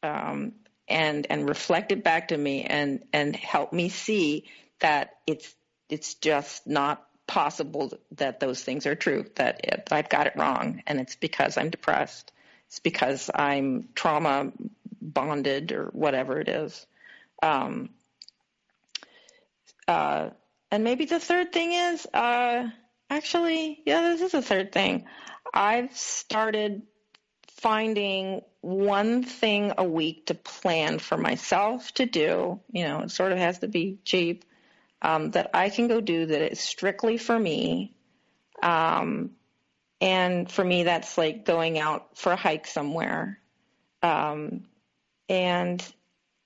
[0.02, 0.52] um
[0.88, 4.44] and and reflect it back to me and and help me see
[4.80, 5.54] that it's
[5.88, 10.82] it's just not possible that those things are true that it, I've got it wrong.
[10.86, 12.32] And it's because I'm depressed.
[12.68, 14.52] It's because I'm trauma
[15.00, 16.86] bonded or whatever it is.
[17.42, 17.90] Um,
[19.88, 20.30] uh,
[20.70, 22.68] and maybe the third thing is uh,
[23.10, 25.06] actually yeah this is a third thing.
[25.54, 26.82] I've started
[27.48, 33.32] finding one thing a week to plan for myself to do you know it sort
[33.32, 34.44] of has to be cheap
[35.02, 37.92] um, that I can go do that is strictly for me.
[38.62, 39.32] Um,
[40.00, 43.38] and for me, that's like going out for a hike somewhere.
[44.02, 44.64] Um,
[45.28, 45.84] and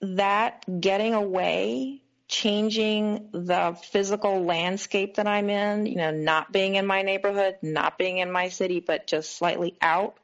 [0.01, 6.86] that getting away, changing the physical landscape that I'm in, you know, not being in
[6.86, 10.16] my neighborhood, not being in my city, but just slightly out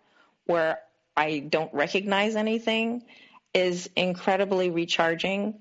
[0.46, 0.80] where
[1.16, 3.04] I don't recognize anything
[3.54, 5.58] is incredibly recharging.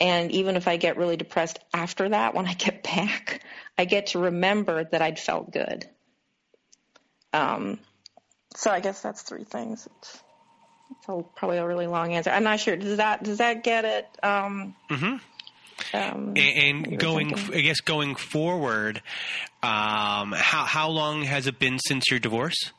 [0.00, 3.42] And even if I get really depressed after that, when I get back,
[3.78, 5.86] I get to remember that I'd felt good.
[7.32, 7.78] Um,
[8.54, 9.88] so I guess that's three things.
[9.98, 10.22] It's,
[10.90, 12.30] it's a, probably a really long answer.
[12.30, 12.76] I'm not sure.
[12.76, 14.06] Does that does that get it?
[14.22, 15.16] Um, mm-hmm.
[15.94, 17.54] Um, and, and going, thinking?
[17.54, 18.98] I guess, going forward,
[19.62, 22.72] um, how how long has it been since your divorce?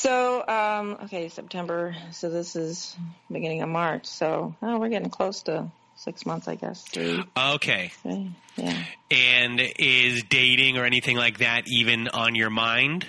[0.00, 1.94] So, um, okay, September.
[2.12, 2.96] So this is
[3.30, 4.06] beginning of March.
[4.06, 6.82] So, oh, we're getting close to six months, I guess.
[6.84, 7.22] Three.
[7.36, 7.92] Okay.
[8.00, 8.32] Three.
[8.56, 8.82] Yeah.
[9.10, 13.06] And is dating or anything like that even on your mind?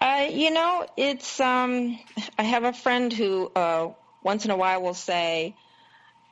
[0.00, 1.38] Uh, you know, it's.
[1.38, 1.98] Um,
[2.38, 3.90] I have a friend who uh,
[4.22, 5.54] once in a while will say,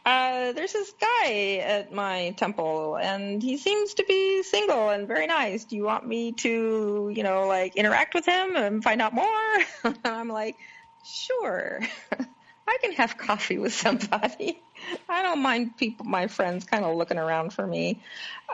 [0.04, 5.26] uh, "There's this guy at my temple, and he seems to be single and very
[5.26, 5.64] nice.
[5.64, 9.58] Do you want me to, you know, like interact with him and find out more?"
[9.84, 10.56] and I'm like,
[11.04, 11.80] "Sure."
[12.66, 14.62] I can have coffee with somebody.
[15.08, 18.00] I don't mind people, my friends, kind of looking around for me.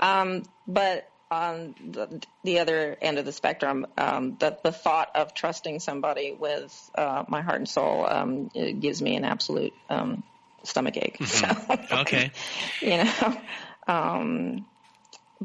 [0.01, 5.33] Um, but on the, the, other end of the spectrum, um, the, the thought of
[5.33, 10.25] trusting somebody with uh, my heart and soul um, gives me an absolute um,
[10.65, 11.19] stomach ache.
[11.19, 11.87] Mm-hmm.
[11.87, 12.33] So, okay.
[12.81, 13.43] You know,
[13.87, 14.67] um,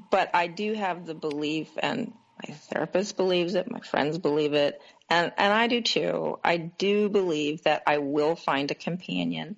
[0.10, 2.14] but I do have the belief, and
[2.48, 6.40] my therapist believes it, my friends believe it, and, and I do too.
[6.44, 9.58] I do believe that I will find a companion.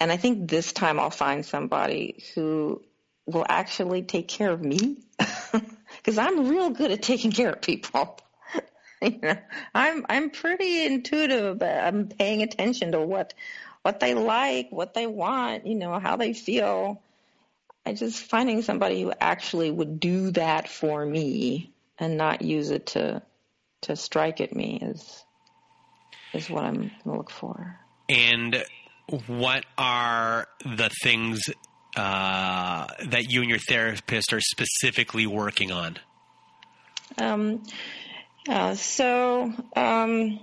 [0.00, 2.82] And I think this time I'll find somebody who
[3.26, 4.98] will actually take care of me
[5.96, 8.18] because I'm real good at taking care of people.
[9.02, 9.36] you know,
[9.74, 11.62] I'm I'm pretty intuitive.
[11.62, 13.34] I'm paying attention to what
[13.86, 17.00] what they like, what they want, you know, how they feel.
[17.86, 22.86] I just finding somebody who actually would do that for me and not use it
[22.86, 23.22] to
[23.82, 25.24] to strike at me is
[26.34, 27.78] is what I'm gonna look for.
[28.08, 28.64] And
[29.28, 31.42] what are the things
[31.94, 35.96] uh, that you and your therapist are specifically working on?
[37.18, 37.62] Um,
[38.48, 40.40] yeah, so um,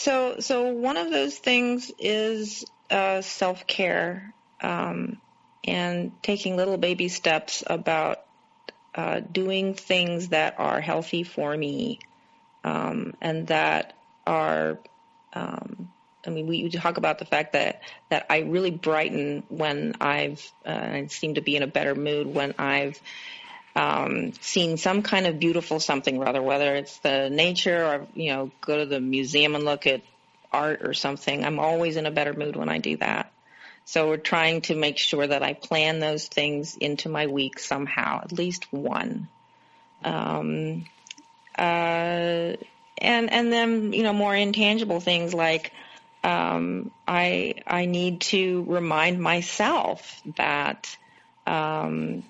[0.00, 4.32] so so one of those things is uh, self care
[4.62, 5.18] um,
[5.64, 8.18] and taking little baby steps about
[8.94, 11.98] uh, doing things that are healthy for me
[12.64, 13.94] um, and that
[14.26, 14.78] are
[15.34, 15.90] um,
[16.26, 20.70] I mean, we talk about the fact that that I really brighten when I've uh,
[20.70, 23.00] I seem to be in a better mood when I've
[23.76, 28.50] um, seen some kind of beautiful something, rather whether it's the nature or you know
[28.60, 30.02] go to the museum and look at
[30.52, 31.44] art or something.
[31.44, 33.32] I'm always in a better mood when I do that.
[33.84, 38.20] So we're trying to make sure that I plan those things into my week somehow,
[38.22, 39.28] at least one.
[40.04, 40.84] Um,
[41.58, 42.56] uh,
[42.98, 45.72] and and then you know more intangible things like
[46.22, 50.96] um, I I need to remind myself that
[51.46, 52.22] um,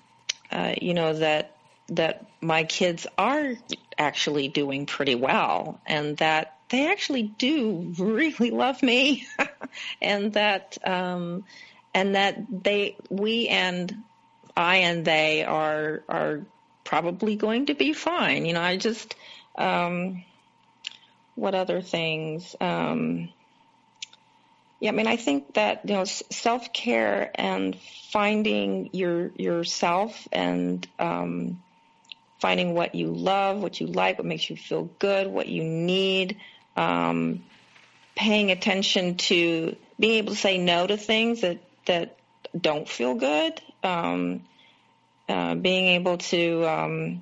[0.51, 1.55] uh, you know that
[1.87, 3.53] that my kids are
[3.97, 9.27] actually doing pretty well and that they actually do really love me
[10.01, 11.43] and that um,
[11.93, 14.03] and that they we and
[14.55, 16.41] I and they are are
[16.83, 18.45] probably going to be fine.
[18.45, 19.15] You know, I just
[19.55, 20.23] um,
[21.35, 22.55] what other things?
[22.59, 23.29] Um,
[24.81, 27.77] yeah, I mean, I think that you know, self care and
[28.09, 31.61] finding your yourself and um,
[32.39, 36.37] finding what you love, what you like, what makes you feel good, what you need,
[36.75, 37.43] um,
[38.15, 42.17] paying attention to being able to say no to things that that
[42.59, 44.41] don't feel good, um,
[45.29, 47.21] uh, being able to um,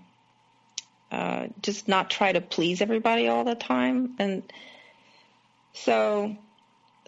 [1.11, 4.15] uh, just not try to please everybody all the time.
[4.17, 4.43] And
[5.73, 6.37] so,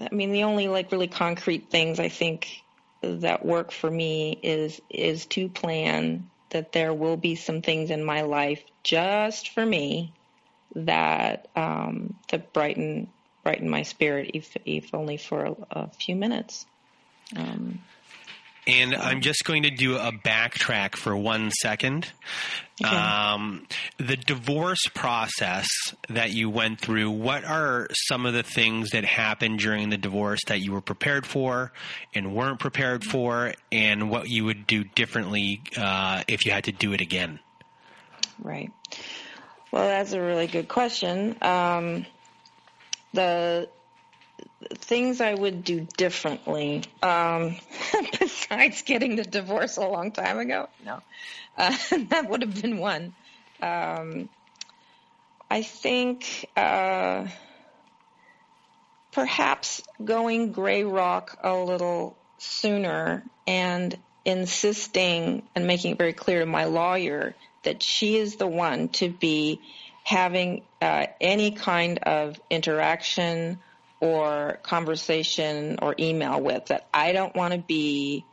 [0.09, 2.61] I mean, the only like really concrete things I think
[3.01, 8.03] that work for me is is to plan that there will be some things in
[8.03, 10.13] my life just for me
[10.75, 13.07] that um, that brighten
[13.43, 16.65] brighten my spirit, if if only for a, a few minutes.
[17.35, 17.79] Um,
[18.67, 22.07] and I'm just going to do a backtrack for one second.
[22.83, 22.95] Okay.
[22.95, 25.67] Um, the divorce process
[26.09, 30.39] that you went through, what are some of the things that happened during the divorce
[30.47, 31.71] that you were prepared for
[32.13, 36.71] and weren't prepared for, and what you would do differently uh, if you had to
[36.71, 37.39] do it again?
[38.39, 38.71] Right.
[39.71, 41.37] Well, that's a really good question.
[41.41, 42.05] Um,
[43.13, 43.69] the
[44.75, 47.55] things I would do differently, um,
[48.19, 51.01] besides getting the divorce a long time ago, no,
[51.57, 51.75] uh,
[52.09, 53.13] that would have been one.
[53.61, 54.29] Um,
[55.49, 57.27] I think uh,
[59.11, 66.45] perhaps going gray rock a little sooner and insisting and making it very clear to
[66.45, 69.61] my lawyer that she is the one to be
[70.03, 73.59] having uh, any kind of interaction
[74.01, 78.25] or conversation or email with that I don't want to be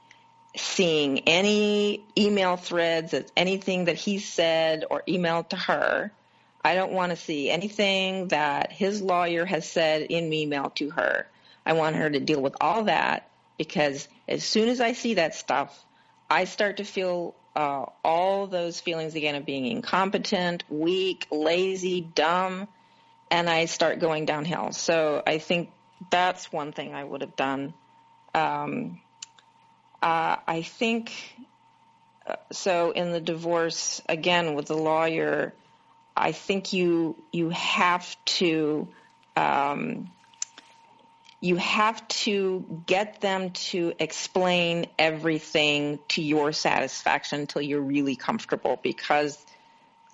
[0.56, 6.10] seeing any email threads of anything that he said or emailed to her.
[6.64, 11.26] I don't want to see anything that his lawyer has said in email to her.
[11.64, 15.34] I want her to deal with all that because as soon as I see that
[15.34, 15.84] stuff,
[16.30, 22.68] I start to feel uh, all those feelings again of being incompetent, weak, lazy, dumb,
[23.30, 24.72] and I start going downhill.
[24.72, 25.70] So I think
[26.10, 27.74] that's one thing I would have done.
[28.34, 29.00] Um,
[30.02, 31.12] uh, I think
[32.26, 32.92] uh, so.
[32.92, 35.54] In the divorce, again with the lawyer,
[36.16, 38.88] I think you you have to.
[39.36, 40.10] Um,
[41.40, 48.76] you have to get them to explain everything to your satisfaction until you're really comfortable
[48.82, 49.38] because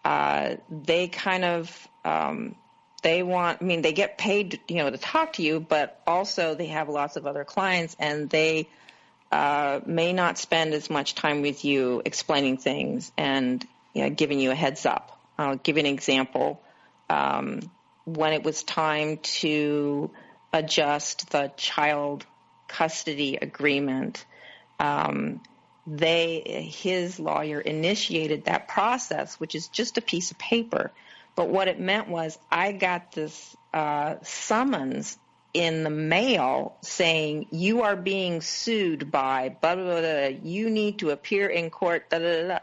[0.04, 2.54] uh, they kind of um,
[3.04, 6.54] they want, I mean, they get paid, you know, to talk to you, but also
[6.54, 8.66] they have lots of other clients and they
[9.30, 14.40] uh, may not spend as much time with you explaining things and you know, giving
[14.40, 15.20] you a heads up.
[15.36, 16.62] I'll give you an example.
[17.10, 17.70] Um,
[18.06, 20.10] when it was time to
[20.52, 22.24] adjust the child
[22.68, 24.24] custody agreement,
[24.80, 25.42] um,
[25.86, 30.90] they his lawyer initiated that process, which is just a piece of paper.
[31.36, 35.18] But what it meant was I got this uh, summons
[35.52, 40.00] in the mail saying you are being sued by blah blah blah.
[40.00, 40.26] blah.
[40.42, 42.10] You need to appear in court.
[42.10, 42.58] Da, da, da,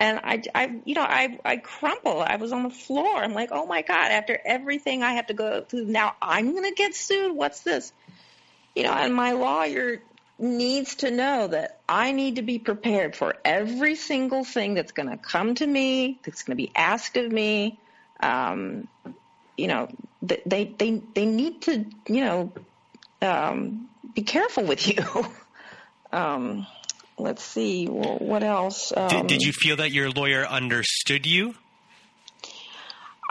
[0.00, 2.22] and I, I, you know, I, I crumpled.
[2.22, 3.22] I was on the floor.
[3.22, 4.10] I'm like, oh my god!
[4.10, 7.36] After everything I have to go through, now I'm going to get sued.
[7.36, 7.92] What's this?
[8.74, 10.02] You know, and my lawyer
[10.38, 15.08] needs to know that I need to be prepared for every single thing that's going
[15.08, 17.78] to come to me, that's going to be asked of me.
[18.22, 18.88] Um,
[19.56, 19.88] you know,
[20.22, 22.52] they they they need to you know
[23.20, 25.04] um, be careful with you.
[26.12, 26.66] um,
[27.18, 28.92] let's see, well, what else?
[28.96, 31.54] Um, did, did you feel that your lawyer understood you?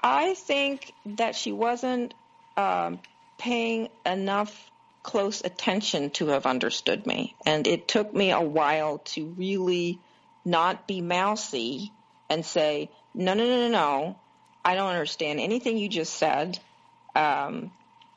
[0.04, 2.14] I think that she wasn't
[2.58, 3.00] um,
[3.38, 4.72] paying enough
[5.04, 7.36] close attention to have understood me.
[7.46, 10.00] And it took me a while to really
[10.46, 11.92] not be mousy
[12.30, 14.16] and say, no, no, no, no, no.
[14.64, 16.60] I don't understand anything you just said.
[17.16, 17.72] Um,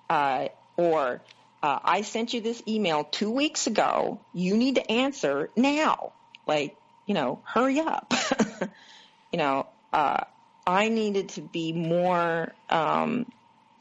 [0.09, 1.23] uh, or
[1.63, 4.21] uh, I sent you this email two weeks ago.
[4.33, 6.13] You need to answer now.
[6.47, 6.77] Like,
[7.07, 8.13] you know, hurry up.
[9.33, 10.25] you know, uh,
[10.67, 13.27] I needed to be more um,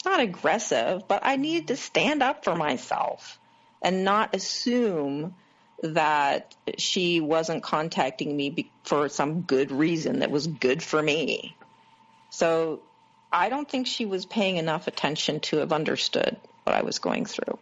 [0.05, 3.39] not aggressive, but I needed to stand up for myself
[3.81, 5.35] and not assume
[5.81, 11.55] that she wasn't contacting me be- for some good reason that was good for me.
[12.33, 12.79] So
[13.31, 17.25] I don't think she was paying enough attention to have understood what I was going
[17.25, 17.59] through.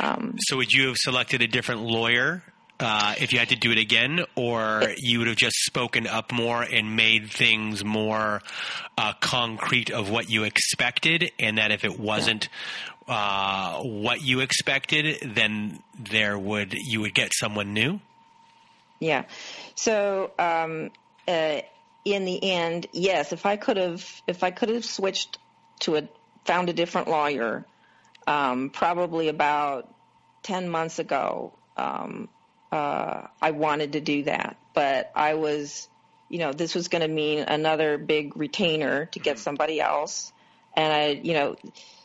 [0.00, 2.42] Um, so would you have selected a different lawyer
[2.80, 6.32] uh, if you had to do it again, or you would have just spoken up
[6.32, 8.42] more and made things more
[8.98, 12.48] uh, concrete of what you expected, and that if it wasn't
[13.06, 18.00] uh, what you expected, then there would you would get someone new.
[18.98, 19.26] Yeah.
[19.76, 20.90] So um,
[21.28, 21.60] uh,
[22.04, 25.38] in the end, yes, if I could have if I could have switched
[25.80, 26.08] to a
[26.44, 27.64] found a different lawyer,
[28.26, 29.92] um, probably about
[30.42, 31.52] ten months ago.
[31.76, 32.28] Um,
[32.70, 35.88] uh, I wanted to do that, but I was,
[36.28, 39.42] you know, this was going to mean another big retainer to get mm-hmm.
[39.42, 40.32] somebody else,
[40.74, 41.56] and I, you know,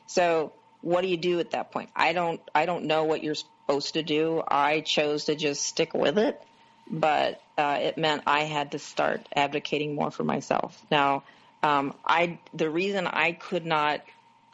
[0.06, 1.90] so what do you do at that point?
[1.96, 4.44] I don't, I don't know what you're supposed to do.
[4.46, 6.42] I chose to just stick with it,
[6.90, 10.82] but uh, it meant I had to start advocating more for myself.
[10.92, 11.24] Now,
[11.64, 14.02] um, I, the reason I could not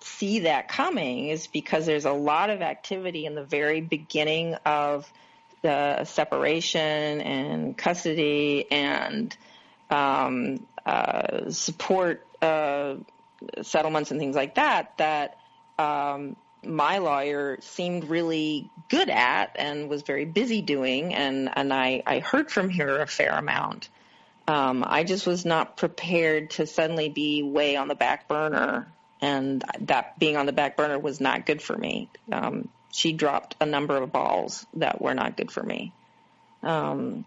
[0.02, 5.12] see that coming is because there's a lot of activity in the very beginning of
[5.62, 9.36] the separation and custody and
[9.90, 12.96] um, uh, support uh,
[13.62, 15.38] settlements and things like that that
[15.80, 16.36] um,
[16.66, 22.20] my lawyer seemed really good at and was very busy doing, and and I, I
[22.20, 23.90] heard from her a fair amount.
[24.48, 28.88] Um, I just was not prepared to suddenly be way on the back burner,
[29.22, 32.10] and that being on the back burner was not good for me.
[32.32, 35.94] Um, she dropped a number of balls that were not good for me.
[36.62, 37.26] Um,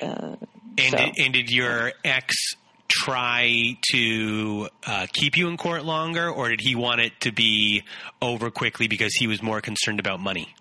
[0.00, 0.36] uh,
[0.78, 0.96] and, so.
[0.96, 2.56] did, and did your ex
[2.90, 7.84] try to uh, keep you in court longer, or did he want it to be
[8.20, 10.54] over quickly because he was more concerned about money?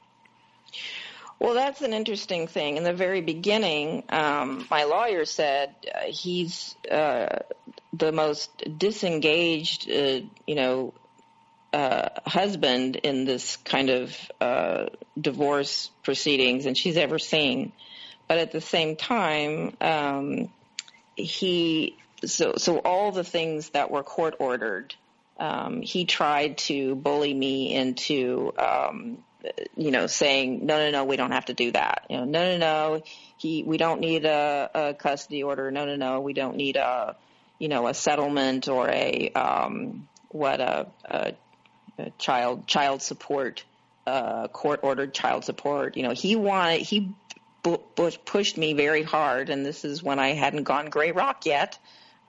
[1.40, 2.78] Well, that's an interesting thing.
[2.78, 7.40] In the very beginning, um, my lawyer said uh, he's uh,
[7.94, 10.94] the most disengaged, uh, you know,
[11.72, 14.88] uh, husband in this kind of uh,
[15.20, 17.72] divorce proceedings and she's ever seen.
[18.28, 20.50] But at the same time, um,
[21.16, 21.96] he
[22.26, 24.96] so so all the things that were court ordered,
[25.40, 28.54] um, he tried to bully me into.
[28.58, 29.24] Um,
[29.78, 32.06] you know, saying no, no, no, we don't have to do that.
[32.10, 33.04] You know, no, no, no,
[33.38, 35.72] he, we don't need a, a custody order.
[35.72, 37.16] No, no, no, we don't need a,
[37.58, 41.34] you know, a settlement or a, um, what a, a
[42.18, 43.64] child child support,
[44.06, 45.98] uh, court ordered child support.
[45.98, 47.14] You know, he wanted he
[48.26, 51.78] pushed me very hard, and this is when I hadn't gone gray rock yet.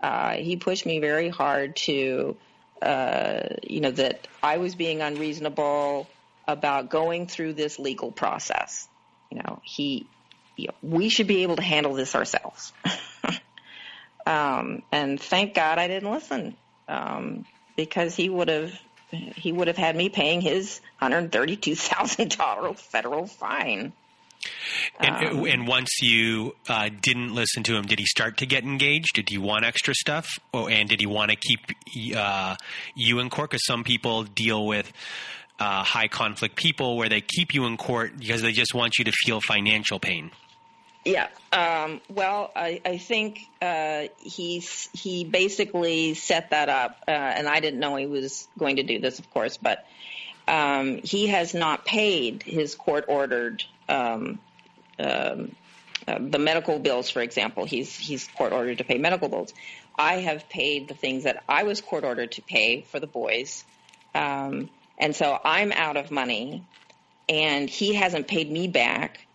[0.02, 2.36] Uh, he pushed me very hard to,
[2.80, 6.08] uh, you know, that I was being unreasonable
[6.48, 8.88] about going through this legal process.
[9.30, 10.06] You know, he,
[10.56, 12.72] you know, we should be able to handle this ourselves.
[14.26, 16.56] um, and thank God I didn't listen.
[16.88, 17.44] Um,
[17.76, 18.78] because he would have
[19.10, 23.92] he would have had me paying his hundred thirty two thousand dollar federal fine.
[24.98, 28.64] And, um, and once you uh, didn't listen to him, did he start to get
[28.64, 29.14] engaged?
[29.14, 30.28] Did he want extra stuff?
[30.52, 31.60] Oh, and did he want to keep
[32.16, 32.56] uh,
[32.94, 33.50] you in court?
[33.50, 34.92] Because some people deal with
[35.58, 39.04] uh, high conflict people where they keep you in court because they just want you
[39.04, 40.30] to feel financial pain.
[41.04, 41.28] Yeah.
[41.52, 47.60] Um, well, I, I think uh, he's he basically set that up, uh, and I
[47.60, 49.86] didn't know he was going to do this, of course, but
[50.46, 54.38] um, he has not paid his court ordered um,
[54.98, 55.54] um,
[56.06, 57.64] uh, the medical bills, for example.
[57.64, 59.52] He's he's court ordered to pay medical bills.
[59.98, 63.64] I have paid the things that I was court ordered to pay for the boys,
[64.14, 66.64] um, and so I'm out of money,
[67.28, 69.26] and he hasn't paid me back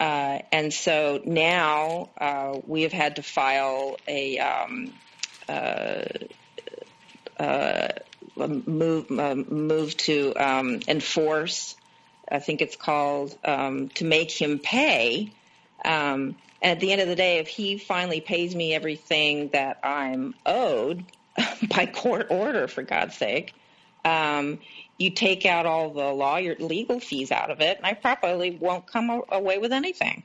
[0.00, 4.92] uh, and so now uh, we have had to file a um,
[5.48, 6.04] uh,
[7.38, 7.88] uh
[8.36, 11.76] move move to um, enforce.
[12.30, 15.32] I think it's called um, to make him pay.
[15.84, 19.80] Um, and at the end of the day, if he finally pays me everything that
[19.82, 21.04] I'm owed
[21.68, 23.54] by court order, for God's sake,
[24.04, 24.60] um,
[24.98, 28.86] you take out all the lawyer legal fees out of it, and I probably won't
[28.86, 30.22] come away with anything.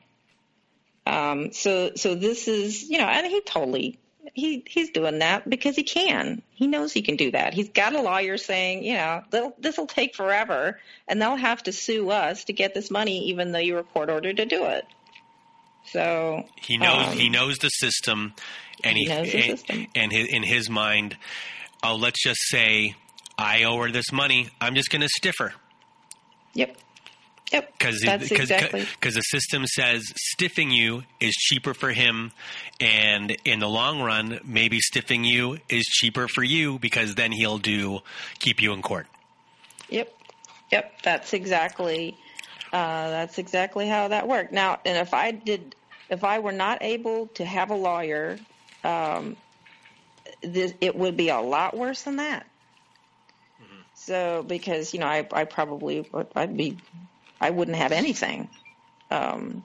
[1.06, 4.00] Um, so, so this is, you know, and he totally,
[4.34, 6.42] he, he's doing that because he can.
[6.52, 7.54] He knows he can do that.
[7.54, 9.24] He's got a lawyer saying, you know,
[9.60, 13.52] this will take forever, and they'll have to sue us to get this money, even
[13.52, 14.86] though you were court ordered to do it.
[15.92, 18.34] So he knows um, he knows the system,
[18.84, 19.88] and he, he knows the and, system.
[19.96, 21.18] and his, in his mind,
[21.84, 22.96] oh, let's just say
[23.38, 24.50] I owe her this money.
[24.60, 25.54] I'm just going to stiff her.
[26.54, 26.76] Yep.
[27.52, 27.74] Yep.
[27.80, 28.86] Because exactly.
[29.02, 32.32] the system says stiffing you is cheaper for him,
[32.80, 37.58] and in the long run, maybe stiffing you is cheaper for you because then he'll
[37.58, 38.00] do
[38.38, 39.08] keep you in court.
[39.90, 40.16] Yep.
[40.72, 41.02] Yep.
[41.02, 42.16] That's exactly
[42.72, 44.52] uh, that's exactly how that worked.
[44.52, 45.76] Now, and if I did,
[46.10, 48.38] if I were not able to have a lawyer,
[48.84, 49.36] um,
[50.42, 52.46] this, it would be a lot worse than that.
[54.00, 56.78] So because you know I I probably I'd be
[57.40, 58.50] I wouldn't have anything.
[59.12, 59.64] Um,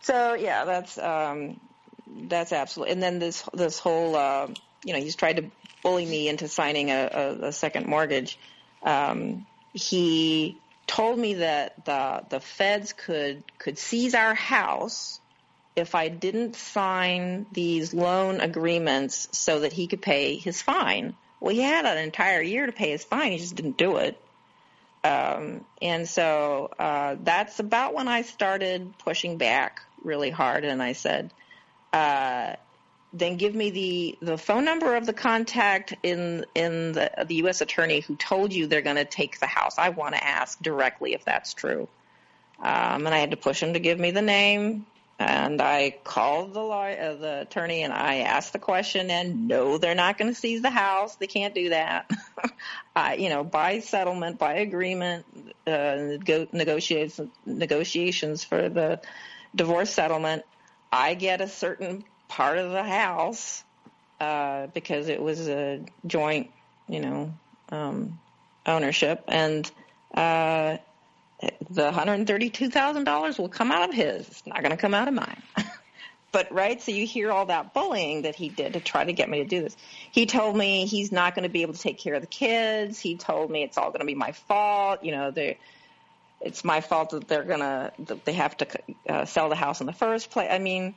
[0.00, 1.60] so yeah, that's um,
[2.06, 2.92] that's absolutely.
[2.92, 4.48] And then this this whole uh,
[4.84, 5.50] you know he's tried to
[5.82, 8.38] bully me into signing a, a, a second mortgage.
[8.82, 15.20] Um, he told me that the the feds could could seize our house
[15.76, 21.14] if I didn't sign these loan agreements so that he could pay his fine.
[21.38, 23.32] Well, he had an entire year to pay his fine.
[23.32, 24.20] He just didn't do it.
[25.02, 30.64] Um, and so uh, that's about when I started pushing back really hard.
[30.64, 31.32] And I said,
[31.92, 32.54] uh,
[33.12, 37.60] then give me the, the phone number of the contact in in the, the U.S.
[37.60, 39.78] attorney who told you they're going to take the house.
[39.78, 41.88] I want to ask directly if that's true.
[42.60, 44.86] Um, and I had to push him to give me the name.
[45.20, 49.10] And I called the lawyer, uh, the attorney, and I asked the question.
[49.10, 51.16] And no, they're not going to seize the house.
[51.16, 52.10] They can't do that.
[52.96, 55.26] I, you know, by settlement, by agreement,
[55.66, 59.02] uh, go, negotiations, negotiations for the
[59.54, 60.44] divorce settlement.
[60.90, 63.62] I get a certain part of the house
[64.20, 66.50] uh, because it was a joint,
[66.88, 67.34] you know,
[67.68, 68.18] um,
[68.64, 69.70] ownership, and
[70.14, 70.78] uh,
[71.70, 74.26] the $132,000 will come out of his.
[74.28, 75.42] It's not going to come out of mine.
[76.32, 79.28] but right, so you hear all that bullying that he did to try to get
[79.28, 79.76] me to do this.
[80.10, 82.98] He told me he's not going to be able to take care of the kids.
[82.98, 85.04] He told me it's all going to be my fault.
[85.04, 85.58] You know, they
[86.40, 88.66] it's my fault that they're going to that they have to
[89.08, 90.48] uh, sell the house in the first place.
[90.50, 90.94] I mean,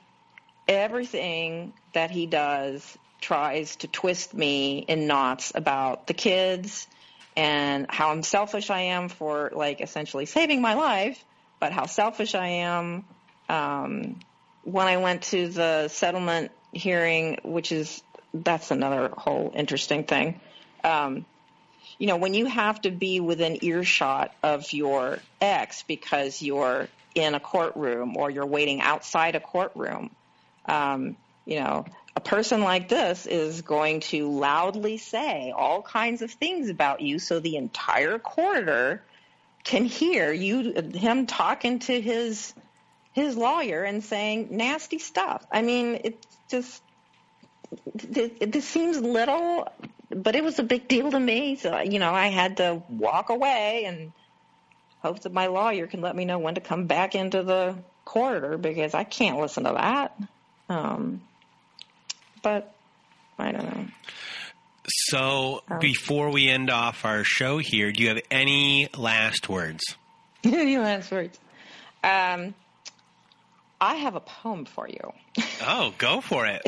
[0.68, 6.88] everything that he does tries to twist me in knots about the kids
[7.36, 11.24] and how selfish I am for like essentially saving my life,
[11.60, 13.06] but how selfish I am
[13.50, 14.20] um,
[14.64, 18.02] when I went to the settlement hearing, which is
[18.34, 20.40] that's another whole interesting thing.
[20.84, 21.26] Um,
[21.98, 27.36] you know, when you have to be within earshot of your ex because you're in
[27.36, 30.10] a courtroom or you're waiting outside a courtroom,
[30.66, 31.16] um,
[31.46, 36.69] you know, a person like this is going to loudly say all kinds of things
[36.69, 39.03] about you so the entire corridor
[39.64, 42.53] can hear you him talking to his
[43.14, 45.45] his lawyer and saying nasty stuff.
[45.52, 46.81] I mean, it just
[47.95, 49.68] it, it seems little,
[50.10, 51.56] but it was a big deal to me.
[51.56, 54.11] So you know, I had to walk away and
[54.99, 57.76] hope that my lawyer can let me know when to come back into the
[58.06, 60.18] corridor because I can't listen to that.
[60.69, 61.22] Um,
[62.44, 62.74] but
[63.40, 63.86] I don't know.
[64.86, 69.82] So before we end off our show here, do you have any last words?
[70.44, 71.40] Any last words?
[72.03, 72.53] Um,
[73.80, 75.14] I have a poem for you.
[75.65, 76.61] Oh, go for it.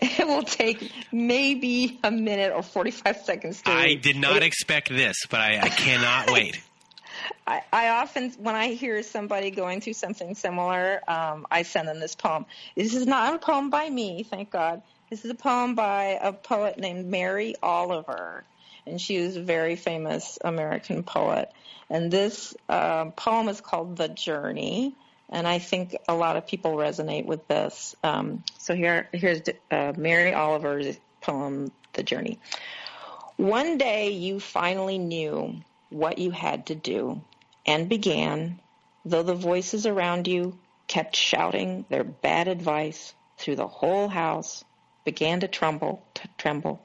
[0.00, 4.02] It will take maybe a minute or 45 seconds to I read.
[4.02, 6.60] did not It- expect this, but I, I cannot wait.
[7.48, 11.98] I, I often, when I hear somebody going through something similar, um, I send them
[11.98, 12.46] this poem.
[12.76, 14.82] This is not a poem by me, thank God.
[15.10, 18.44] This is a poem by a poet named Mary Oliver,
[18.86, 21.50] and she was a very famous American poet.
[21.88, 24.94] And this um poem is called The Journey,
[25.30, 27.96] and I think a lot of people resonate with this.
[28.02, 29.40] Um, so here, here's
[29.70, 32.38] uh, Mary Oliver's poem, The Journey.
[33.36, 37.22] One day you finally knew what you had to do
[37.64, 38.60] and began,
[39.04, 44.64] though the voices around you kept shouting their bad advice through the whole house,
[45.08, 46.84] began to tremble, to tremble,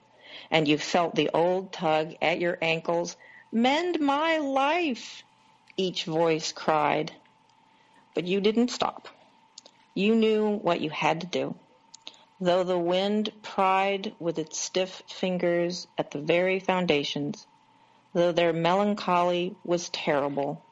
[0.49, 3.17] and you felt the old tug at your ankles,
[3.51, 5.23] mend my life,
[5.75, 7.11] each voice cried.
[8.15, 9.09] But you didn't stop.
[9.93, 11.55] You knew what you had to do.
[12.39, 17.45] Though the wind pried with its stiff fingers at the very foundations,
[18.13, 20.63] though their melancholy was terrible,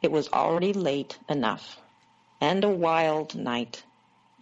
[0.00, 1.76] it was already late enough,
[2.40, 3.82] and a wild night,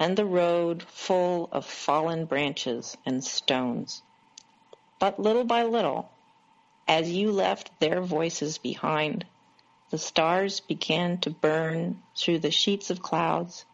[0.02, 4.02] and the road full of fallen branches and stones.
[4.98, 6.10] But little by little,
[6.88, 9.24] as you left their voices behind,
[9.90, 13.64] the stars began to burn through the sheets of clouds,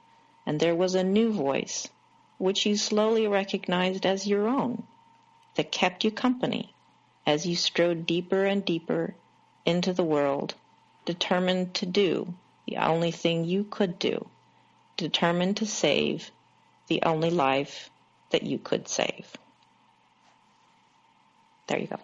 [0.45, 1.89] and there was a new voice,
[2.37, 4.83] which you slowly recognized as your own,
[5.55, 6.75] that kept you company
[7.27, 9.15] as you strode deeper and deeper
[9.65, 10.55] into the world,
[11.07, 12.35] determined to do
[12.67, 14.29] the only thing you could do,
[14.99, 16.31] determined to save
[16.89, 17.89] the only life
[18.31, 19.33] that you could save.
[21.67, 21.99] There you go.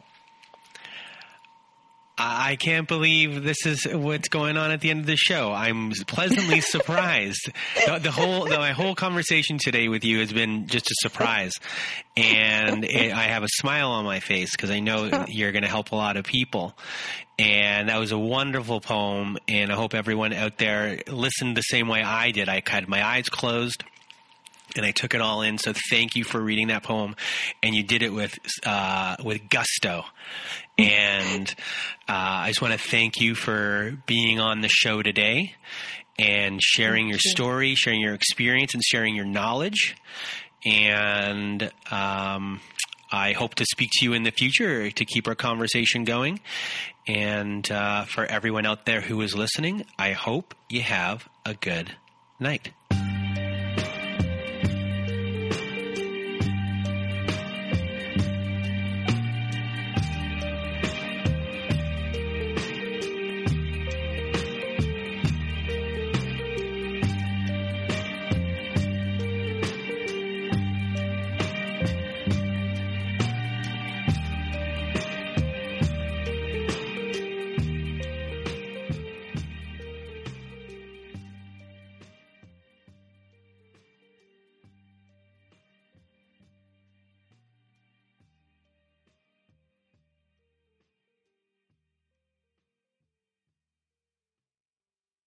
[2.16, 5.52] I can't believe this is what's going on at the end of the show.
[5.52, 7.50] I'm pleasantly surprised.
[7.86, 11.52] The, the whole, the, my whole conversation today with you has been just a surprise,
[12.16, 15.68] and it, I have a smile on my face because I know you're going to
[15.68, 16.76] help a lot of people.
[17.36, 21.88] And that was a wonderful poem, and I hope everyone out there listened the same
[21.88, 22.48] way I did.
[22.48, 23.82] I had my eyes closed
[24.76, 25.58] and I took it all in.
[25.58, 27.16] So thank you for reading that poem,
[27.62, 30.04] and you did it with uh, with gusto.
[30.76, 31.54] And
[32.08, 35.54] uh, I just want to thank you for being on the show today
[36.18, 39.96] and sharing your story, sharing your experience, and sharing your knowledge.
[40.64, 42.60] And um,
[43.12, 46.40] I hope to speak to you in the future to keep our conversation going.
[47.06, 51.94] And uh, for everyone out there who is listening, I hope you have a good
[52.40, 52.72] night.